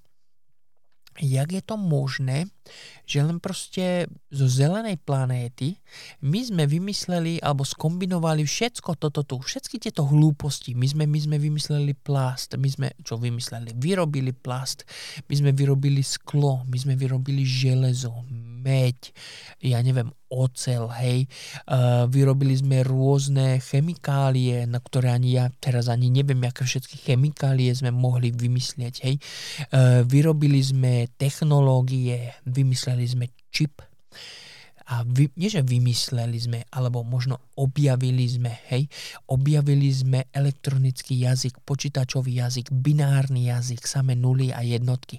jak 1.19 1.51
je 1.51 1.63
to 1.63 1.79
možné, 1.79 2.51
že 3.05 3.21
len 3.21 3.37
proste 3.39 4.09
zo 4.33 4.47
zelenej 4.49 4.97
planéty 4.99 5.77
my 6.25 6.41
sme 6.41 6.63
vymysleli 6.65 7.39
alebo 7.39 7.63
skombinovali 7.63 8.43
všetko 8.43 8.97
toto 8.99 9.21
tu, 9.23 9.37
všetky 9.39 9.77
tieto 9.79 10.03
hlúposti. 10.03 10.73
My 10.73 10.89
sme, 10.89 11.05
my 11.05 11.19
sme 11.21 11.37
vymysleli 11.37 11.93
plast, 11.95 12.57
my 12.57 12.67
sme, 12.67 12.87
čo 13.05 13.15
vymysleli, 13.15 13.77
vyrobili 13.77 14.33
plast, 14.33 14.83
my 15.29 15.33
sme 15.37 15.51
vyrobili 15.53 16.01
sklo, 16.01 16.65
my 16.67 16.77
sme 16.79 16.97
vyrobili 16.97 17.45
železo, 17.45 18.11
meď, 18.65 19.13
ja 19.61 19.77
neviem, 19.85 20.09
ocel, 20.27 20.89
hej. 20.97 21.29
Vyrobili 22.09 22.57
sme 22.57 22.81
rôzne 22.81 23.61
chemikálie, 23.61 24.65
na 24.65 24.81
ktoré 24.81 25.13
ani 25.13 25.37
ja 25.37 25.53
teraz 25.61 25.85
ani 25.87 26.09
neviem, 26.09 26.41
aké 26.43 26.65
všetky 26.65 27.05
chemikálie 27.05 27.69
sme 27.71 27.93
mohli 27.93 28.33
vymyslieť, 28.33 28.95
hej. 29.05 29.15
Vyrobili 30.09 30.59
sme 30.65 31.13
technológie, 31.15 32.33
vymysleli 32.49 33.05
sme 33.05 33.25
čip, 33.53 33.85
a 34.85 35.01
vy, 35.01 35.33
nie, 35.41 35.49
že 35.49 35.65
vymysleli 35.65 36.37
sme, 36.37 36.59
alebo 36.69 37.01
možno 37.01 37.41
objavili 37.57 38.29
sme, 38.29 38.53
hej, 38.69 38.85
objavili 39.33 39.89
sme 39.89 40.29
elektronický 40.29 41.25
jazyk, 41.25 41.57
počítačový 41.65 42.37
jazyk, 42.37 42.69
binárny 42.69 43.49
jazyk, 43.49 43.81
samé 43.81 44.13
nuly 44.13 44.53
a 44.53 44.61
jednotky. 44.61 45.17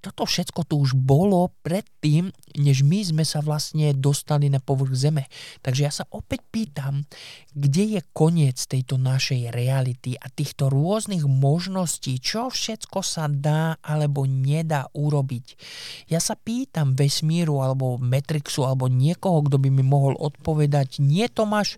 Toto 0.00 0.24
všetko 0.24 0.64
tu 0.64 0.80
už 0.80 0.96
bolo 0.96 1.52
predtým, 1.60 2.32
než 2.56 2.80
my 2.82 3.04
sme 3.04 3.24
sa 3.28 3.44
vlastne 3.44 3.92
dostali 3.92 4.48
na 4.48 4.58
povrch 4.58 4.96
Zeme. 4.96 5.28
Takže 5.60 5.80
ja 5.84 5.92
sa 5.92 6.08
opäť 6.10 6.40
pýtam, 6.48 7.04
kde 7.52 7.96
je 7.96 8.00
koniec 8.16 8.56
tejto 8.56 8.96
našej 8.96 9.52
reality 9.52 10.16
a 10.16 10.32
týchto 10.32 10.72
rôznych 10.72 11.28
možností, 11.28 12.16
čo 12.18 12.48
všetko 12.48 13.04
sa 13.04 13.28
dá 13.28 13.76
alebo 13.84 14.24
nedá 14.24 14.88
urobiť. 14.96 15.46
Ja 16.08 16.18
sa 16.18 16.34
pýtam 16.34 16.96
vesmíru 16.96 17.60
alebo 17.60 18.00
Matrixu 18.00 18.64
alebo 18.64 18.88
niekoho, 18.88 19.44
kto 19.46 19.60
by 19.60 19.68
mi 19.68 19.84
mohol 19.84 20.16
odpovedať, 20.16 21.04
nie 21.04 21.28
Tomáš, 21.28 21.76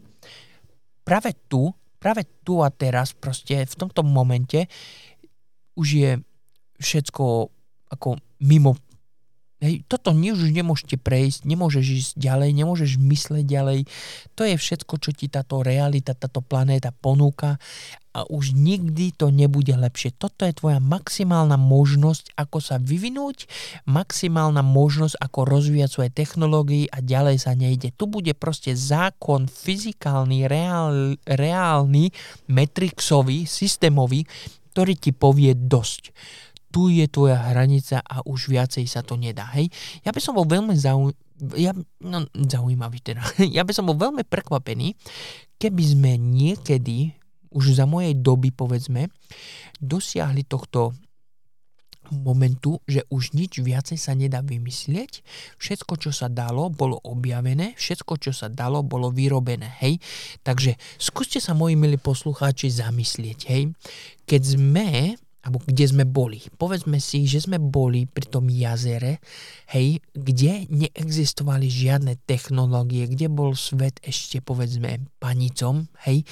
práve 1.03 1.35
tu, 1.51 1.75
práve 1.99 2.27
tu 2.47 2.63
a 2.63 2.71
teraz, 2.71 3.15
proste 3.15 3.67
v 3.67 3.75
tomto 3.75 4.07
momente 4.07 4.71
už 5.75 5.89
je 5.91 6.11
všetko 6.83 7.51
ako 7.93 8.17
mimo 8.41 8.75
Hej, 9.63 9.87
toto 9.87 10.11
už 10.11 10.51
nemôžete 10.51 10.99
prejsť, 10.99 11.47
nemôžeš 11.47 11.87
ísť 11.87 12.13
ďalej, 12.19 12.51
nemôžeš 12.51 12.99
mysleť 12.99 13.47
ďalej. 13.47 13.87
To 14.35 14.43
je 14.43 14.59
všetko, 14.59 14.99
čo 14.99 15.15
ti 15.15 15.31
táto 15.31 15.63
realita, 15.63 16.19
táto 16.19 16.43
planéta 16.43 16.91
ponúka 16.91 17.63
a 18.11 18.27
už 18.27 18.59
nikdy 18.59 19.15
to 19.15 19.31
nebude 19.31 19.71
lepšie. 19.71 20.19
Toto 20.19 20.43
je 20.43 20.59
tvoja 20.59 20.83
maximálna 20.83 21.55
možnosť, 21.55 22.35
ako 22.35 22.59
sa 22.59 22.83
vyvinúť, 22.83 23.47
maximálna 23.87 24.67
možnosť, 24.67 25.23
ako 25.23 25.47
rozvíjať 25.47 25.91
svoje 25.95 26.11
technológie 26.11 26.91
a 26.91 26.99
ďalej 26.99 27.47
sa 27.47 27.55
nejde. 27.55 27.95
Tu 27.95 28.11
bude 28.11 28.35
proste 28.35 28.75
zákon 28.75 29.47
fyzikálny, 29.47 30.51
reál, 30.51 31.15
reálny, 31.23 32.11
metrixový, 32.51 33.47
systémový, 33.47 34.27
ktorý 34.75 34.99
ti 34.99 35.15
povie 35.15 35.55
dosť 35.55 36.11
tu 36.73 36.89
je 36.89 37.05
tvoja 37.07 37.37
hranica 37.53 38.01
a 38.01 38.25
už 38.25 38.49
viacej 38.49 38.89
sa 38.89 39.05
to 39.05 39.21
nedá. 39.21 39.45
Hej? 39.53 39.69
Ja 40.03 40.11
by 40.11 40.21
som 40.25 40.35
bol 40.35 40.49
veľmi 40.49 40.73
zau... 40.75 41.13
ja, 41.55 41.77
no, 42.01 42.25
zaujímavý 42.33 43.05
teda. 43.05 43.21
Ja 43.57 43.63
by 43.63 43.73
som 43.77 43.85
bol 43.85 44.01
veľmi 44.01 44.25
prekvapený, 44.25 44.97
keby 45.61 45.83
sme 45.85 46.11
niekedy, 46.17 47.13
už 47.53 47.77
za 47.77 47.85
mojej 47.85 48.17
doby 48.17 48.49
povedzme, 48.51 49.13
dosiahli 49.79 50.49
tohto 50.49 50.97
momentu, 52.13 52.77
že 52.85 53.09
už 53.09 53.33
nič 53.33 53.65
viacej 53.65 53.97
sa 53.97 54.13
nedá 54.13 54.45
vymyslieť, 54.45 55.25
všetko, 55.57 55.97
čo 55.97 56.11
sa 56.13 56.29
dalo, 56.29 56.69
bolo 56.69 57.01
objavené, 57.01 57.73
všetko, 57.81 58.21
čo 58.21 58.33
sa 58.37 58.53
dalo, 58.53 58.85
bolo 58.85 59.09
vyrobené, 59.09 59.73
hej. 59.81 59.97
Takže 60.45 60.77
skúste 61.01 61.41
sa, 61.41 61.57
moji 61.57 61.73
milí 61.79 61.97
poslucháči, 61.97 62.69
zamyslieť, 62.69 63.41
hej. 63.49 63.73
Keď 64.29 64.43
sme 64.45 65.17
alebo 65.43 65.59
kde 65.67 65.85
sme 65.91 66.05
boli. 66.07 66.39
Povedzme 66.55 67.03
si, 67.03 67.27
že 67.27 67.43
sme 67.43 67.59
boli 67.59 68.07
pri 68.07 68.31
tom 68.31 68.47
jazere, 68.47 69.19
hej, 69.75 69.99
kde 70.15 70.71
neexistovali 70.71 71.67
žiadne 71.67 72.15
technológie, 72.31 73.11
kde 73.11 73.27
bol 73.27 73.59
svet 73.59 73.99
ešte, 74.07 74.39
povedzme, 74.39 75.03
panicom, 75.19 75.91
hej, 76.07 76.23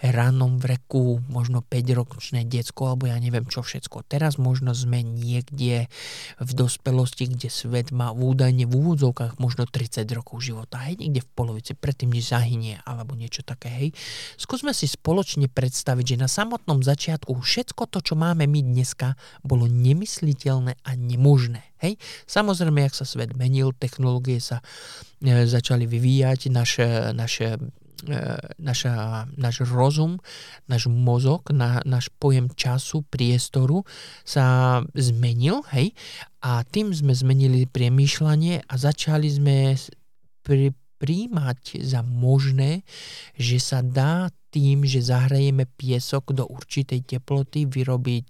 ránom 0.00 0.56
v 0.56 0.80
reku, 0.80 1.20
možno 1.28 1.60
5-ročné 1.60 2.48
decko, 2.48 2.96
alebo 2.96 3.04
ja 3.12 3.20
neviem 3.20 3.44
čo 3.44 3.60
všetko. 3.60 4.08
Teraz 4.08 4.40
možno 4.40 4.72
sme 4.72 5.04
niekde 5.04 5.92
v 6.40 6.50
dospelosti, 6.56 7.28
kde 7.28 7.52
svet 7.52 7.92
má 7.92 8.16
údajne 8.16 8.64
v 8.64 8.72
úvodzovkách 8.72 9.36
možno 9.36 9.68
30 9.68 10.08
rokov 10.16 10.40
života, 10.40 10.80
hej, 10.88 11.04
niekde 11.04 11.20
v 11.20 11.30
polovici, 11.36 11.76
predtým, 11.76 12.16
než 12.16 12.32
zahynie, 12.32 12.80
alebo 12.88 13.12
niečo 13.12 13.44
také, 13.44 13.68
hej. 13.68 13.88
Skúsme 14.40 14.72
si 14.72 14.88
spoločne 14.88 15.52
predstaviť, 15.52 16.16
že 16.16 16.22
na 16.24 16.32
samotnom 16.32 16.80
začiatku 16.80 17.36
všetko 17.36 17.92
to, 17.92 18.00
čo 18.00 18.16
máme 18.16 18.53
my 18.54 18.62
dneska, 18.62 19.18
bolo 19.42 19.66
nemysliteľné 19.66 20.78
a 20.86 20.90
nemožné. 20.94 21.74
Hej? 21.82 21.98
Samozrejme, 22.30 22.86
ak 22.86 22.94
sa 22.94 23.02
svet 23.02 23.34
menil, 23.34 23.74
technológie 23.74 24.38
sa 24.38 24.62
e, 25.18 25.42
začali 25.50 25.90
vyvíjať, 25.90 26.54
naše, 26.54 27.10
naše 27.10 27.58
naša, 28.60 29.24
náš 29.36 29.64
rozum, 29.64 30.20
náš 30.68 30.90
mozog, 30.90 31.48
náš 31.84 32.12
pojem 32.20 32.52
času, 32.52 33.06
priestoru 33.08 33.86
sa 34.26 34.80
zmenil, 34.92 35.64
hej, 35.72 35.96
a 36.44 36.60
tým 36.68 36.92
sme 36.92 37.16
zmenili 37.16 37.64
priemýšľanie 37.64 38.68
a 38.68 38.74
začali 38.76 39.28
sme 39.30 39.56
pri, 40.44 40.76
príjmať 41.00 41.84
za 41.84 42.04
možné, 42.04 42.84
že 43.36 43.56
sa 43.60 43.80
dá 43.80 44.28
tým, 44.54 44.86
že 44.86 45.02
zahrajeme 45.02 45.66
piesok 45.66 46.30
do 46.30 46.46
určitej 46.46 47.02
teploty 47.02 47.66
vyrobiť 47.66 48.26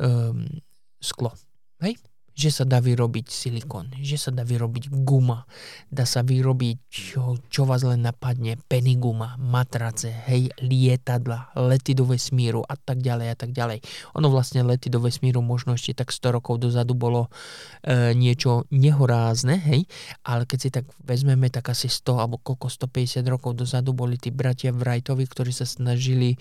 um, 0.00 0.48
sklo. 0.96 1.36
Hej? 1.84 2.00
Že 2.34 2.50
sa 2.50 2.66
dá 2.66 2.82
vyrobiť 2.82 3.30
silikon, 3.30 3.94
že 4.02 4.18
sa 4.18 4.34
dá 4.34 4.42
vyrobiť 4.42 4.90
guma, 5.06 5.46
dá 5.86 6.02
sa 6.02 6.26
vyrobiť, 6.26 6.76
čo, 6.90 7.38
čo 7.46 7.62
vás 7.62 7.86
len 7.86 8.02
napadne, 8.02 8.58
peniguma, 8.66 9.38
matrace, 9.38 10.10
hej, 10.26 10.50
lietadla, 10.58 11.54
lety 11.54 11.94
do 11.94 12.02
vesmíru 12.02 12.66
a 12.66 12.74
tak 12.74 13.06
ďalej 13.06 13.26
a 13.30 13.36
tak 13.38 13.54
ďalej. 13.54 13.78
Ono 14.18 14.26
vlastne 14.34 14.66
lety 14.66 14.90
do 14.90 14.98
vesmíru 14.98 15.46
možno 15.46 15.78
ešte 15.78 16.02
tak 16.02 16.10
100 16.10 16.42
rokov 16.42 16.58
dozadu 16.58 16.98
bolo 16.98 17.30
e, 17.86 18.10
niečo 18.18 18.66
nehorázne, 18.74 19.54
hej, 19.54 19.86
ale 20.26 20.42
keď 20.50 20.58
si 20.58 20.68
tak 20.74 20.90
vezmeme, 21.06 21.46
tak 21.54 21.70
asi 21.70 21.86
100 21.86 22.18
alebo 22.18 22.42
koľko 22.42 22.66
150 22.66 23.22
rokov 23.30 23.54
dozadu 23.54 23.94
boli 23.94 24.18
tí 24.18 24.34
bratia 24.34 24.74
Wrightovi, 24.74 25.22
ktorí 25.22 25.54
sa 25.54 25.70
snažili 25.70 26.34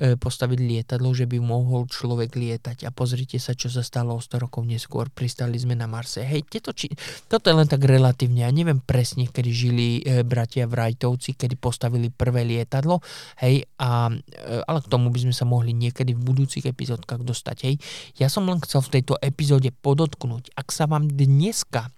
e, 0.00 0.16
postaviť 0.16 0.56
lietadlo, 0.56 1.12
že 1.12 1.28
by 1.28 1.36
mohol 1.36 1.84
človek 1.84 2.32
lietať 2.32 2.88
a 2.88 2.90
pozrite 2.96 3.36
sa, 3.36 3.52
čo 3.52 3.68
sa 3.68 3.84
stalo 3.84 4.16
o 4.16 4.24
100 4.24 4.40
rokov 4.40 4.64
neskôr 4.64 5.12
pri 5.12 5.33
pristali 5.34 5.58
sme 5.58 5.74
na 5.74 5.90
Marse. 5.90 6.22
Hej, 6.22 6.46
tieto, 6.46 6.70
či, 6.70 6.86
toto 7.26 7.50
je 7.50 7.58
len 7.58 7.66
tak 7.66 7.82
relatívne. 7.82 8.46
Ja 8.46 8.54
neviem 8.54 8.78
presne, 8.78 9.26
kedy 9.26 9.50
žili 9.50 9.98
e, 10.06 10.22
bratia 10.22 10.70
Wrightovci, 10.70 11.34
kedy 11.34 11.58
postavili 11.58 12.06
prvé 12.06 12.46
lietadlo. 12.46 13.02
Hej, 13.42 13.66
a, 13.82 14.14
e, 14.14 14.62
ale 14.62 14.78
k 14.78 14.86
tomu 14.86 15.10
by 15.10 15.26
sme 15.26 15.34
sa 15.34 15.42
mohli 15.42 15.74
niekedy 15.74 16.14
v 16.14 16.22
budúcich 16.22 16.62
epizódkach 16.62 17.26
dostať. 17.26 17.56
Hej. 17.66 17.74
Ja 18.14 18.30
som 18.30 18.46
len 18.46 18.62
chcel 18.62 18.86
v 18.86 19.02
tejto 19.02 19.18
epizóde 19.18 19.74
podotknúť, 19.74 20.54
ak 20.54 20.70
sa 20.70 20.86
vám 20.86 21.10
dneska 21.10 21.90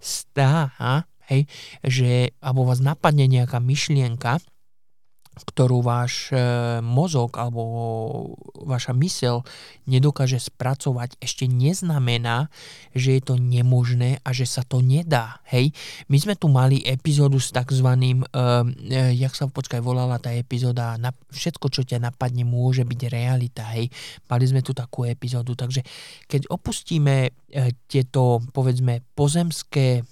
stá, 0.00 0.72
hej, 1.28 1.44
že, 1.84 2.32
alebo 2.40 2.64
vás 2.64 2.80
napadne 2.80 3.28
nejaká 3.28 3.60
myšlienka, 3.60 4.40
ktorú 5.42 5.80
váš 5.80 6.30
e, 6.30 6.36
mozog 6.82 7.38
alebo 7.38 7.62
vaša 8.66 8.92
mysel 8.98 9.46
nedokáže 9.88 10.36
spracovať, 10.36 11.16
ešte 11.16 11.48
neznamená, 11.48 12.52
že 12.92 13.16
je 13.16 13.22
to 13.24 13.34
nemožné 13.40 14.20
a 14.20 14.36
že 14.36 14.44
sa 14.44 14.60
to 14.60 14.84
nedá. 14.84 15.40
Hej? 15.48 15.72
My 16.12 16.20
sme 16.20 16.34
tu 16.36 16.52
mali 16.52 16.84
epizódu 16.84 17.40
s 17.40 17.48
takzvaným, 17.48 18.20
uh, 18.20 18.68
jak 19.16 19.32
sa 19.32 19.48
počkaj 19.48 19.80
volala 19.80 20.20
tá 20.20 20.28
epizóda, 20.36 21.00
na, 21.00 21.16
všetko, 21.32 21.72
čo 21.72 21.82
ťa 21.88 22.04
napadne, 22.04 22.44
môže 22.44 22.84
byť 22.84 23.00
realita. 23.08 23.64
Hej? 23.72 23.88
Mali 24.28 24.44
sme 24.44 24.60
tu 24.60 24.76
takú 24.76 25.08
epizódu, 25.08 25.56
takže 25.56 25.80
keď 26.28 26.52
opustíme 26.52 27.32
uh, 27.32 27.72
tieto, 27.88 28.44
povedzme, 28.52 29.00
pozemské 29.16 30.04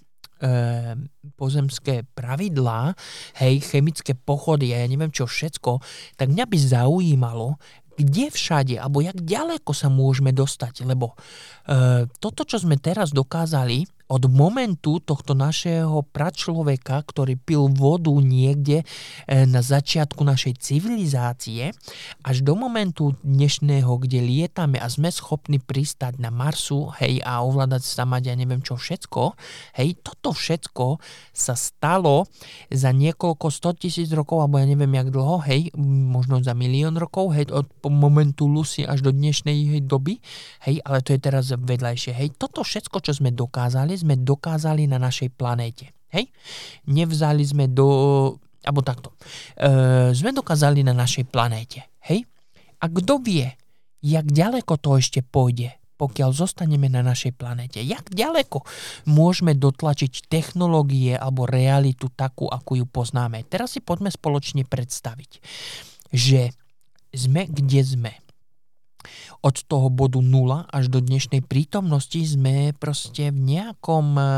pozemské 1.36 2.04
pravidlá, 2.12 2.92
hej, 3.40 3.64
chemické 3.64 4.12
pochody 4.12 4.76
a 4.76 4.84
ja 4.84 4.88
neviem 4.88 5.08
čo 5.08 5.24
všetko, 5.24 5.80
tak 6.20 6.28
mňa 6.28 6.44
by 6.44 6.58
zaujímalo, 6.60 7.56
kde 7.96 8.28
všade, 8.28 8.76
alebo 8.76 9.00
jak 9.00 9.16
ďaleko 9.16 9.72
sa 9.72 9.88
môžeme 9.88 10.28
dostať, 10.36 10.84
lebo 10.84 11.16
e, 11.64 12.04
toto, 12.20 12.44
čo 12.44 12.60
sme 12.60 12.76
teraz 12.76 13.16
dokázali, 13.16 13.88
od 14.06 14.30
momentu 14.30 15.02
tohto 15.02 15.34
našeho 15.34 16.06
pračloveka, 16.14 17.02
ktorý 17.02 17.34
pil 17.34 17.66
vodu 17.66 18.14
niekde 18.14 18.86
e, 19.26 19.44
na 19.50 19.66
začiatku 19.66 20.22
našej 20.22 20.62
civilizácie, 20.62 21.74
až 22.22 22.36
do 22.46 22.54
momentu 22.54 23.18
dnešného, 23.26 23.90
kde 23.98 24.22
lietame 24.22 24.78
a 24.78 24.86
sme 24.86 25.10
schopní 25.10 25.58
pristať 25.58 26.22
na 26.22 26.30
Marsu, 26.30 26.94
hej, 27.02 27.18
a 27.26 27.42
ovládať 27.42 27.82
sa 27.82 28.06
mať 28.06 28.30
ja 28.30 28.34
neviem 28.38 28.62
čo 28.62 28.78
všetko, 28.78 29.34
hej, 29.82 29.98
toto 29.98 30.30
všetko 30.30 31.02
sa 31.34 31.58
stalo 31.58 32.30
za 32.70 32.94
niekoľko 32.94 33.50
100 33.50 33.82
tisíc 33.82 34.08
rokov, 34.14 34.46
alebo 34.46 34.62
ja 34.62 34.70
neviem 34.70 34.94
jak 34.94 35.10
dlho, 35.10 35.42
hej, 35.50 35.74
možno 36.14 36.38
za 36.46 36.54
milión 36.54 36.94
rokov, 36.94 37.34
hej, 37.34 37.50
od 37.50 37.66
momentu 37.90 38.46
Lucy 38.46 38.86
až 38.86 39.02
do 39.02 39.10
dnešnej 39.10 39.82
doby, 39.82 40.22
hej, 40.62 40.78
ale 40.86 41.02
to 41.02 41.10
je 41.10 41.18
teraz 41.18 41.50
vedľajšie, 41.50 42.14
hej, 42.14 42.38
toto 42.38 42.62
všetko, 42.62 43.02
čo 43.02 43.10
sme 43.18 43.34
dokázali, 43.34 43.95
sme 43.96 44.14
dokázali 44.20 44.86
na 44.86 45.00
našej 45.00 45.32
planéte. 45.34 45.90
Hej? 46.12 46.30
Nevzali 46.86 47.42
sme 47.42 47.66
do... 47.66 47.88
alebo 48.62 48.80
takto. 48.84 49.16
E, 49.58 50.12
sme 50.14 50.30
dokázali 50.30 50.86
na 50.86 50.94
našej 50.94 51.26
planéte. 51.28 51.84
Hej? 52.06 52.28
A 52.80 52.86
kto 52.86 53.18
vie, 53.18 53.48
jak 54.04 54.28
ďaleko 54.28 54.76
to 54.78 55.00
ešte 55.00 55.24
pôjde, 55.24 55.74
pokiaľ 55.96 56.30
zostaneme 56.36 56.92
na 56.92 57.00
našej 57.00 57.32
planéte. 57.40 57.80
Jak 57.80 58.12
ďaleko 58.12 58.68
môžeme 59.08 59.56
dotlačiť 59.56 60.28
technológie 60.28 61.16
alebo 61.16 61.48
realitu 61.48 62.12
takú, 62.12 62.46
ako 62.52 62.84
ju 62.84 62.86
poznáme. 62.86 63.48
Teraz 63.48 63.74
si 63.74 63.80
poďme 63.80 64.12
spoločne 64.12 64.68
predstaviť, 64.68 65.40
že 66.12 66.52
sme 67.16 67.48
kde 67.48 67.80
sme 67.80 68.12
od 69.42 69.56
toho 69.66 69.88
bodu 69.88 70.18
0 70.18 70.68
až 70.68 70.84
do 70.90 70.98
dnešnej 71.02 71.44
prítomnosti 71.44 72.18
sme 72.22 72.74
proste 72.76 73.30
v 73.30 73.38
nejakom 73.56 74.06
e, 74.16 74.22
e, 74.22 74.28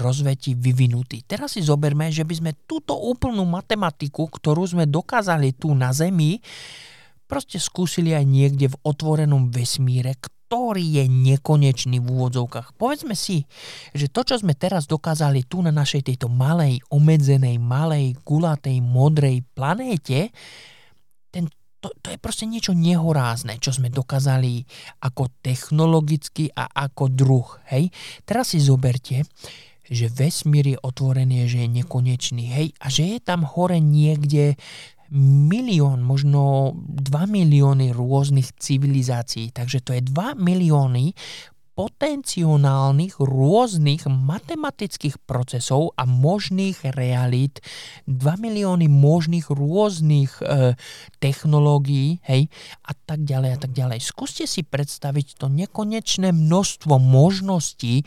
rozveti 0.00 0.52
vyvinutí. 0.56 1.24
Teraz 1.24 1.56
si 1.56 1.62
zoberme, 1.64 2.08
že 2.08 2.24
by 2.24 2.34
sme 2.34 2.52
túto 2.68 2.96
úplnú 2.96 3.44
matematiku, 3.48 4.28
ktorú 4.28 4.64
sme 4.64 4.84
dokázali 4.88 5.56
tu 5.56 5.72
na 5.72 5.92
Zemi, 5.92 6.40
proste 7.28 7.60
skúsili 7.60 8.16
aj 8.16 8.24
niekde 8.24 8.66
v 8.72 8.80
otvorenom 8.82 9.52
vesmíre, 9.52 10.16
ktorý 10.48 10.80
je 10.80 11.04
nekonečný 11.12 12.00
v 12.00 12.08
úvodzovkách. 12.08 12.80
Povedzme 12.80 13.12
si, 13.12 13.44
že 13.92 14.08
to, 14.08 14.24
čo 14.24 14.40
sme 14.40 14.56
teraz 14.56 14.88
dokázali 14.88 15.44
tu 15.44 15.60
na 15.60 15.68
našej 15.68 16.08
tejto 16.08 16.32
malej, 16.32 16.80
obmedzenej, 16.88 17.60
malej, 17.60 18.16
gulatej, 18.24 18.80
modrej 18.80 19.44
planéte, 19.52 20.32
to, 21.88 21.96
to 22.04 22.08
je 22.12 22.18
proste 22.20 22.44
niečo 22.44 22.76
nehorázne, 22.76 23.56
čo 23.56 23.72
sme 23.72 23.88
dokázali 23.88 24.68
ako 25.00 25.32
technologicky 25.40 26.52
a 26.52 26.68
ako 26.68 27.08
druh. 27.08 27.48
Hej? 27.72 27.88
Teraz 28.28 28.52
si 28.52 28.60
zoberte, 28.60 29.24
že 29.88 30.12
vesmír 30.12 30.76
je 30.76 30.78
otvorený, 30.84 31.48
že 31.48 31.64
je 31.64 31.80
nekonečný, 31.80 32.44
hej, 32.52 32.68
a 32.76 32.92
že 32.92 33.16
je 33.16 33.18
tam 33.24 33.40
hore 33.48 33.80
niekde 33.80 34.60
milión, 35.48 36.04
možno 36.04 36.76
2 36.76 37.08
milióny 37.24 37.96
rôznych 37.96 38.52
civilizácií. 38.60 39.48
Takže 39.48 39.80
to 39.80 39.96
je 39.96 40.04
2 40.04 40.36
milióny 40.36 41.16
potenciálnych 41.78 43.22
rôznych 43.22 44.10
matematických 44.10 45.22
procesov 45.22 45.94
a 45.94 46.02
možných 46.10 46.82
realít, 46.90 47.62
2 48.10 48.18
milióny 48.34 48.90
možných 48.90 49.46
rôznych 49.46 50.42
e, 50.42 50.74
technológií, 51.22 52.18
hej, 52.26 52.50
a 52.82 52.98
tak 52.98 53.22
ďalej 53.22 53.50
a 53.54 53.58
tak 53.62 53.72
ďalej. 53.78 54.02
Skúste 54.02 54.50
si 54.50 54.66
predstaviť 54.66 55.38
to 55.38 55.46
nekonečné 55.46 56.34
množstvo 56.34 56.98
možností, 56.98 58.02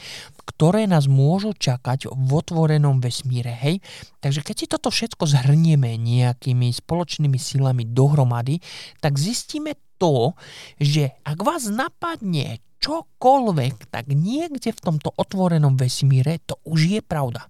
ktoré 0.52 0.86
nás 0.86 1.08
môžu 1.08 1.56
čakať 1.56 2.12
v 2.12 2.30
otvorenom 2.30 3.00
vesmíre, 3.00 3.56
hej. 3.56 3.80
Takže 4.20 4.44
keď 4.44 4.56
si 4.56 4.66
toto 4.68 4.92
všetko 4.92 5.24
zhrnieme 5.26 5.96
nejakými 5.96 6.70
spoločnými 6.70 7.40
silami 7.40 7.88
dohromady, 7.88 8.60
tak 9.00 9.16
zistíme 9.16 9.80
to, 9.96 10.36
že 10.82 11.14
ak 11.24 11.40
vás 11.40 11.70
napadne 11.72 12.60
čokoľvek, 12.82 13.94
tak 13.94 14.10
niekde 14.10 14.74
v 14.74 14.82
tomto 14.82 15.14
otvorenom 15.14 15.78
vesmíre 15.78 16.42
to 16.44 16.58
už 16.66 16.98
je 16.98 17.02
pravda. 17.06 17.48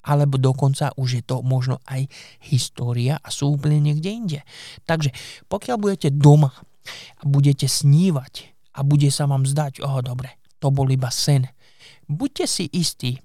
Alebo 0.00 0.40
dokonca 0.40 0.96
už 0.96 1.20
je 1.20 1.22
to 1.22 1.44
možno 1.44 1.76
aj 1.84 2.08
história 2.48 3.20
a 3.20 3.28
sú 3.28 3.60
úplne 3.60 3.92
niekde 3.92 4.08
inde. 4.08 4.40
Takže 4.88 5.12
pokiaľ 5.52 5.76
budete 5.76 6.08
doma 6.08 6.56
a 7.20 7.22
budete 7.28 7.68
snívať 7.68 8.56
a 8.72 8.80
bude 8.80 9.12
sa 9.12 9.28
vám 9.28 9.44
zdať, 9.44 9.84
oh 9.84 10.00
dobre, 10.00 10.40
to 10.56 10.72
bol 10.72 10.88
iba 10.88 11.12
sen, 11.12 11.44
buďte 12.10 12.46
si 12.50 12.64
istí, 12.74 13.22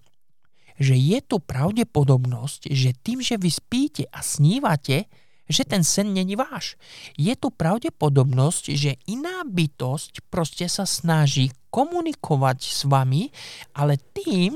že 0.77 0.93
je 0.93 1.19
tu 1.25 1.41
pravdepodobnosť, 1.41 2.69
že 2.69 2.93
tým, 2.93 3.23
že 3.23 3.39
vy 3.41 3.49
spíte 3.49 4.03
a 4.11 4.21
snívate, 4.21 5.09
že 5.45 5.61
ten 5.61 5.85
sen 5.85 6.09
není 6.09 6.33
váš. 6.33 6.73
Je 7.15 7.33
tu 7.37 7.53
pravdepodobnosť, 7.53 8.73
že 8.73 8.97
iná 9.05 9.45
bytosť 9.45 10.25
proste 10.33 10.65
sa 10.65 10.89
snaží 10.89 11.53
komunikovať 11.69 12.59
s 12.65 12.81
vami, 12.87 13.29
ale 13.75 13.99
tým, 14.15 14.55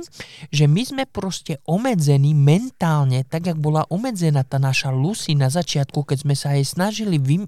že 0.50 0.66
my 0.72 0.82
sme 0.88 1.04
proste 1.04 1.60
obmedzení 1.68 2.32
mentálne, 2.32 3.28
tak 3.28 3.52
jak 3.52 3.60
bola 3.60 3.84
obmedzená 3.92 4.48
tá 4.48 4.56
naša 4.56 4.90
Lucy 4.90 5.36
na 5.36 5.52
začiatku, 5.52 6.08
keď 6.08 6.18
sme 6.24 6.36
sa 6.40 6.56
jej 6.56 6.64
snažili 6.64 7.20
vy, 7.20 7.44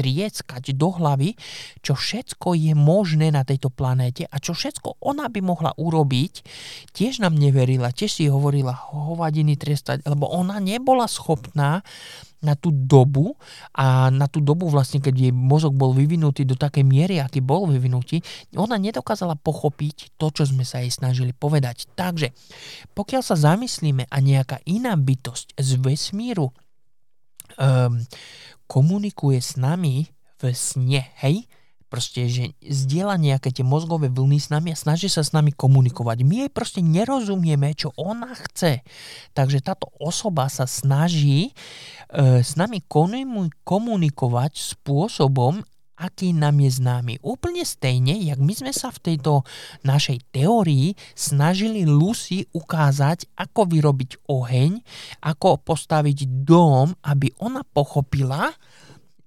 v 0.00 0.10
strieskať 0.10 0.72
do 0.80 0.88
hlavy, 0.96 1.36
čo 1.84 1.92
všetko 1.92 2.56
je 2.56 2.72
možné 2.72 3.28
na 3.28 3.44
tejto 3.44 3.68
planéte 3.68 4.24
a 4.24 4.40
čo 4.40 4.56
všetko 4.56 5.04
ona 5.04 5.28
by 5.28 5.44
mohla 5.44 5.76
urobiť, 5.76 6.40
tiež 6.96 7.20
nám 7.20 7.36
neverila, 7.36 7.92
tiež 7.92 8.16
si 8.16 8.24
hovorila 8.32 8.72
hovadiny 8.72 9.60
trestať, 9.60 10.00
lebo 10.08 10.24
ona 10.24 10.56
nebola 10.56 11.04
schopná 11.04 11.84
na 12.40 12.56
tú 12.56 12.72
dobu 12.72 13.36
a 13.76 14.08
na 14.08 14.24
tú 14.24 14.40
dobu 14.40 14.72
vlastne, 14.72 15.04
keď 15.04 15.28
jej 15.28 15.32
mozog 15.36 15.76
bol 15.76 15.92
vyvinutý 15.92 16.48
do 16.48 16.56
takej 16.56 16.88
miery, 16.88 17.20
aký 17.20 17.44
bol 17.44 17.68
vyvinutý, 17.68 18.24
ona 18.56 18.80
nedokázala 18.80 19.36
pochopiť 19.36 20.16
to, 20.16 20.32
čo 20.32 20.48
sme 20.48 20.64
sa 20.64 20.80
jej 20.80 20.88
snažili 20.88 21.36
povedať. 21.36 21.92
Takže 21.92 22.32
pokiaľ 22.96 23.20
sa 23.20 23.36
zamyslíme 23.36 24.08
a 24.08 24.16
nejaká 24.24 24.64
iná 24.64 24.96
bytosť 24.96 25.60
z 25.60 25.70
vesmíru 25.84 26.56
um, 27.58 27.98
komunikuje 28.70 29.42
s 29.42 29.58
nami 29.58 30.06
v 30.40 30.42
sne, 30.54 31.10
hej, 31.20 31.48
proste, 31.90 32.30
že 32.30 32.54
zdieľa 32.62 33.18
nejaké 33.18 33.50
tie 33.50 33.66
mozgové 33.66 34.06
vlny 34.06 34.38
s 34.38 34.48
nami 34.54 34.70
a 34.70 34.78
snaží 34.78 35.10
sa 35.10 35.26
s 35.26 35.34
nami 35.34 35.50
komunikovať. 35.50 36.22
My 36.22 36.46
jej 36.46 36.50
proste 36.54 36.80
nerozumieme, 36.86 37.74
čo 37.74 37.90
ona 37.98 38.30
chce. 38.38 38.86
Takže 39.34 39.58
táto 39.58 39.90
osoba 39.98 40.46
sa 40.46 40.70
snaží 40.70 41.50
e, 41.50 41.52
s 42.46 42.54
nami 42.54 42.78
komunikovať 43.66 44.52
spôsobom, 44.78 45.66
aký 46.00 46.32
nám 46.32 46.56
je 46.64 46.80
známy. 46.80 47.14
Úplne 47.20 47.60
stejne, 47.68 48.16
jak 48.16 48.40
my 48.40 48.56
sme 48.56 48.72
sa 48.72 48.88
v 48.88 49.12
tejto 49.12 49.44
našej 49.84 50.32
teórii 50.32 50.96
snažili 51.12 51.84
Lucy 51.84 52.48
ukázať, 52.56 53.28
ako 53.36 53.68
vyrobiť 53.68 54.24
oheň, 54.32 54.80
ako 55.20 55.60
postaviť 55.60 56.48
dom, 56.48 56.96
aby 57.04 57.28
ona 57.44 57.60
pochopila, 57.60 58.48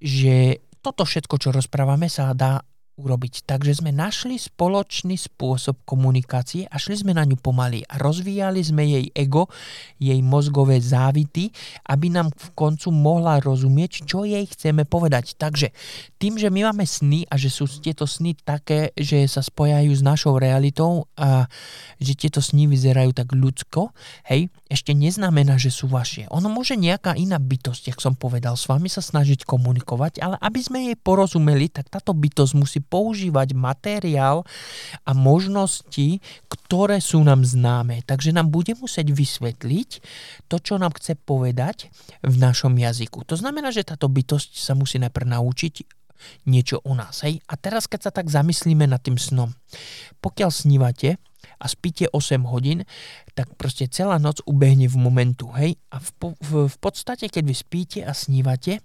že 0.02 0.66
toto 0.82 1.06
všetko, 1.06 1.36
čo 1.38 1.50
rozprávame, 1.54 2.10
sa 2.10 2.34
dá 2.34 2.60
urobiť. 2.96 3.50
Takže 3.50 3.82
sme 3.82 3.90
našli 3.90 4.38
spoločný 4.38 5.18
spôsob 5.18 5.82
komunikácie 5.84 6.70
a 6.70 6.78
šli 6.78 7.02
sme 7.02 7.18
na 7.18 7.26
ňu 7.26 7.42
pomaly 7.42 7.82
a 7.90 7.98
rozvíjali 7.98 8.62
sme 8.62 8.86
jej 8.86 9.06
ego, 9.18 9.50
jej 9.98 10.20
mozgové 10.22 10.78
závity, 10.78 11.50
aby 11.90 12.14
nám 12.14 12.30
v 12.30 12.48
koncu 12.54 12.94
mohla 12.94 13.42
rozumieť, 13.42 14.06
čo 14.06 14.28
jej 14.28 14.46
chceme 14.46 14.86
povedať. 14.86 15.34
Takže 15.42 15.74
tým, 16.22 16.38
že 16.38 16.54
my 16.54 16.70
máme 16.70 16.86
sny 16.86 17.26
a 17.28 17.36
že 17.36 17.50
sú 17.50 17.66
tieto 17.82 18.06
sny 18.06 18.38
také, 18.38 18.94
že 18.94 19.26
sa 19.26 19.42
spojajú 19.42 19.90
s 19.90 20.06
našou 20.06 20.38
realitou 20.38 21.10
a 21.18 21.50
že 21.98 22.14
tieto 22.14 22.40
sny 22.44 22.70
vyzerajú 22.70 23.16
tak 23.16 23.34
ľudsko, 23.34 23.90
hej, 24.30 24.54
ešte 24.70 24.94
neznamená, 24.94 25.58
že 25.58 25.74
sú 25.74 25.90
vaše. 25.90 26.30
Ono 26.30 26.50
môže 26.52 26.78
nejaká 26.78 27.18
iná 27.18 27.38
bytosť, 27.42 27.94
jak 27.94 28.00
som 28.02 28.14
povedal, 28.14 28.54
s 28.54 28.70
vami 28.70 28.90
sa 28.92 29.02
snažiť 29.02 29.46
komunikovať, 29.46 30.20
ale 30.22 30.36
aby 30.42 30.60
sme 30.62 30.80
jej 30.92 30.98
porozumeli, 31.00 31.70
tak 31.70 31.90
táto 31.90 32.12
bytosť 32.14 32.54
musí 32.54 32.80
používať 32.86 33.56
materiál 33.58 34.44
a 35.08 35.12
možnosti, 35.16 36.20
ktoré 36.52 37.00
sú 37.00 37.24
nám 37.24 37.48
známe. 37.48 38.04
Takže 38.04 38.36
nám 38.36 38.52
bude 38.52 38.76
musieť 38.78 39.10
vysvetliť 39.16 39.90
to, 40.52 40.56
čo 40.60 40.76
nám 40.78 40.94
chce 41.00 41.18
povedať 41.18 41.90
v 42.22 42.36
našom 42.38 42.76
jazyku. 42.76 43.26
To 43.28 43.36
znamená, 43.40 43.72
že 43.72 43.88
táto 43.88 44.12
bytosť 44.12 44.60
sa 44.60 44.76
musí 44.78 45.00
najprv 45.00 45.28
naučiť 45.34 46.04
niečo 46.48 46.80
o 46.84 46.96
nás. 46.96 47.24
Hej? 47.24 47.44
A 47.52 47.60
teraz, 47.60 47.88
keď 47.88 48.10
sa 48.10 48.12
tak 48.12 48.32
zamyslíme 48.32 48.88
nad 48.88 49.04
tým 49.04 49.20
snom. 49.20 49.52
Pokiaľ 50.24 50.50
snívate, 50.52 51.20
a 51.64 51.66
spíte 51.72 52.12
8 52.12 52.44
hodín, 52.44 52.84
tak 53.32 53.56
proste 53.56 53.88
celá 53.88 54.20
noc 54.20 54.44
ubehne 54.44 54.92
v 54.92 55.00
momentu, 55.00 55.48
hej? 55.56 55.80
A 55.96 56.04
v, 56.04 56.36
v, 56.44 56.52
v 56.68 56.78
podstate, 56.84 57.32
keď 57.32 57.44
vy 57.48 57.56
spíte 57.56 58.00
a 58.04 58.12
snívate, 58.12 58.84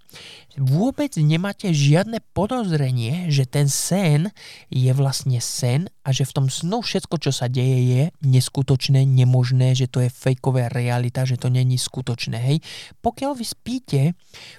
vôbec 0.55 1.11
nemáte 1.19 1.75
žiadne 1.75 2.23
podozrenie, 2.31 3.27
že 3.35 3.51
ten 3.51 3.67
sen 3.67 4.31
je 4.71 4.91
vlastne 4.95 5.43
sen 5.43 5.91
a 6.07 6.15
že 6.15 6.23
v 6.23 6.35
tom 6.39 6.47
snu 6.47 6.81
všetko, 6.81 7.19
čo 7.19 7.35
sa 7.35 7.51
deje, 7.51 7.79
je 7.83 8.03
neskutočné, 8.23 9.03
nemožné, 9.03 9.75
že 9.75 9.91
to 9.91 10.05
je 10.05 10.11
fejková 10.13 10.71
realita, 10.71 11.27
že 11.27 11.41
to 11.41 11.51
není 11.51 11.81
skutočné, 11.81 12.39
hej? 12.39 12.59
Pokiaľ 13.03 13.33
vy 13.35 13.47
spíte, 13.47 14.01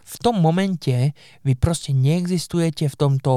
v 0.03 0.15
tom 0.19 0.41
momente 0.43 1.15
vy 1.45 1.53
proste 1.55 1.95
neexistujete 1.95 2.89
v 2.91 2.95
tomto 2.97 3.31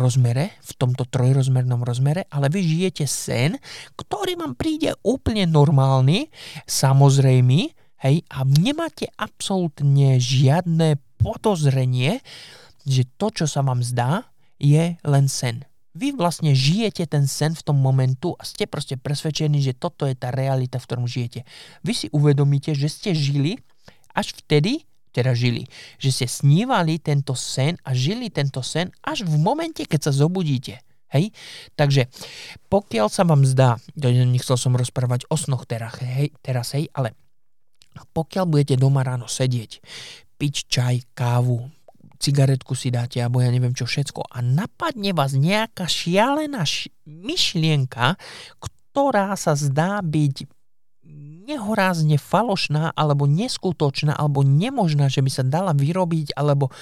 rozmere, 0.00 0.56
v 0.64 0.72
tomto 0.74 1.04
trojrozmernom 1.06 1.84
rozmere, 1.84 2.24
ale 2.32 2.48
vy 2.48 2.64
žijete 2.64 3.04
sen, 3.04 3.60
ktorý 4.00 4.23
vám 4.32 4.56
príde 4.56 4.96
úplne 5.04 5.44
normálny, 5.44 6.32
samozrejmy, 6.64 7.76
hej, 8.00 8.16
a 8.32 8.48
nemáte 8.48 9.12
absolútne 9.20 10.16
žiadne 10.16 10.96
podozrenie, 11.20 12.24
že 12.88 13.04
to, 13.20 13.28
čo 13.28 13.44
sa 13.44 13.60
vám 13.60 13.84
zdá, 13.84 14.24
je 14.56 14.96
len 15.04 15.26
sen. 15.28 15.68
Vy 15.94 16.16
vlastne 16.16 16.56
žijete 16.56 17.06
ten 17.06 17.28
sen 17.30 17.54
v 17.54 17.62
tom 17.62 17.78
momentu 17.78 18.34
a 18.34 18.42
ste 18.42 18.66
proste 18.66 18.98
presvedčení, 18.98 19.62
že 19.62 19.78
toto 19.78 20.10
je 20.10 20.18
tá 20.18 20.34
realita, 20.34 20.82
v 20.82 20.86
ktorom 20.90 21.06
žijete. 21.06 21.46
Vy 21.86 21.92
si 21.94 22.06
uvedomíte, 22.10 22.74
že 22.74 22.90
ste 22.90 23.10
žili 23.14 23.62
až 24.10 24.34
vtedy, 24.34 24.82
teda 25.14 25.30
žili, 25.30 25.70
že 26.02 26.10
ste 26.10 26.26
snívali 26.26 26.98
tento 26.98 27.38
sen 27.38 27.78
a 27.86 27.94
žili 27.94 28.26
tento 28.34 28.58
sen 28.66 28.90
až 29.06 29.22
v 29.22 29.38
momente, 29.38 29.86
keď 29.86 30.10
sa 30.10 30.12
zobudíte. 30.26 30.82
Hej? 31.14 31.30
Takže 31.78 32.10
pokiaľ 32.66 33.06
sa 33.08 33.22
vám 33.22 33.46
zdá, 33.46 33.78
nechcel 33.94 34.58
som 34.58 34.74
rozprávať 34.74 35.30
o 35.30 35.38
snoch 35.38 35.64
teraz, 35.64 36.02
hej, 36.02 36.34
teraz, 36.42 36.74
hej, 36.74 36.90
ale 36.90 37.14
pokiaľ 37.94 38.44
budete 38.50 38.74
doma 38.74 39.06
ráno 39.06 39.30
sedieť, 39.30 39.78
piť 40.34 40.54
čaj, 40.66 40.96
kávu, 41.14 41.70
cigaretku 42.18 42.74
si 42.74 42.90
dáte, 42.90 43.22
alebo 43.22 43.38
ja 43.44 43.52
neviem 43.52 43.76
čo 43.76 43.86
všetko 43.86 44.26
a 44.32 44.42
napadne 44.42 45.14
vás 45.14 45.36
nejaká 45.36 45.86
šialená 45.86 46.66
š- 46.66 46.90
myšlienka, 47.06 48.16
ktorá 48.58 49.36
sa 49.38 49.54
zdá 49.54 50.00
byť 50.00 50.48
nehorázne 51.44 52.16
falošná 52.16 52.96
alebo 52.96 53.28
neskutočná 53.28 54.16
alebo 54.16 54.40
nemožná, 54.40 55.12
že 55.12 55.20
by 55.20 55.30
sa 55.30 55.44
dala 55.44 55.76
vyrobiť 55.76 56.32
alebo 56.32 56.72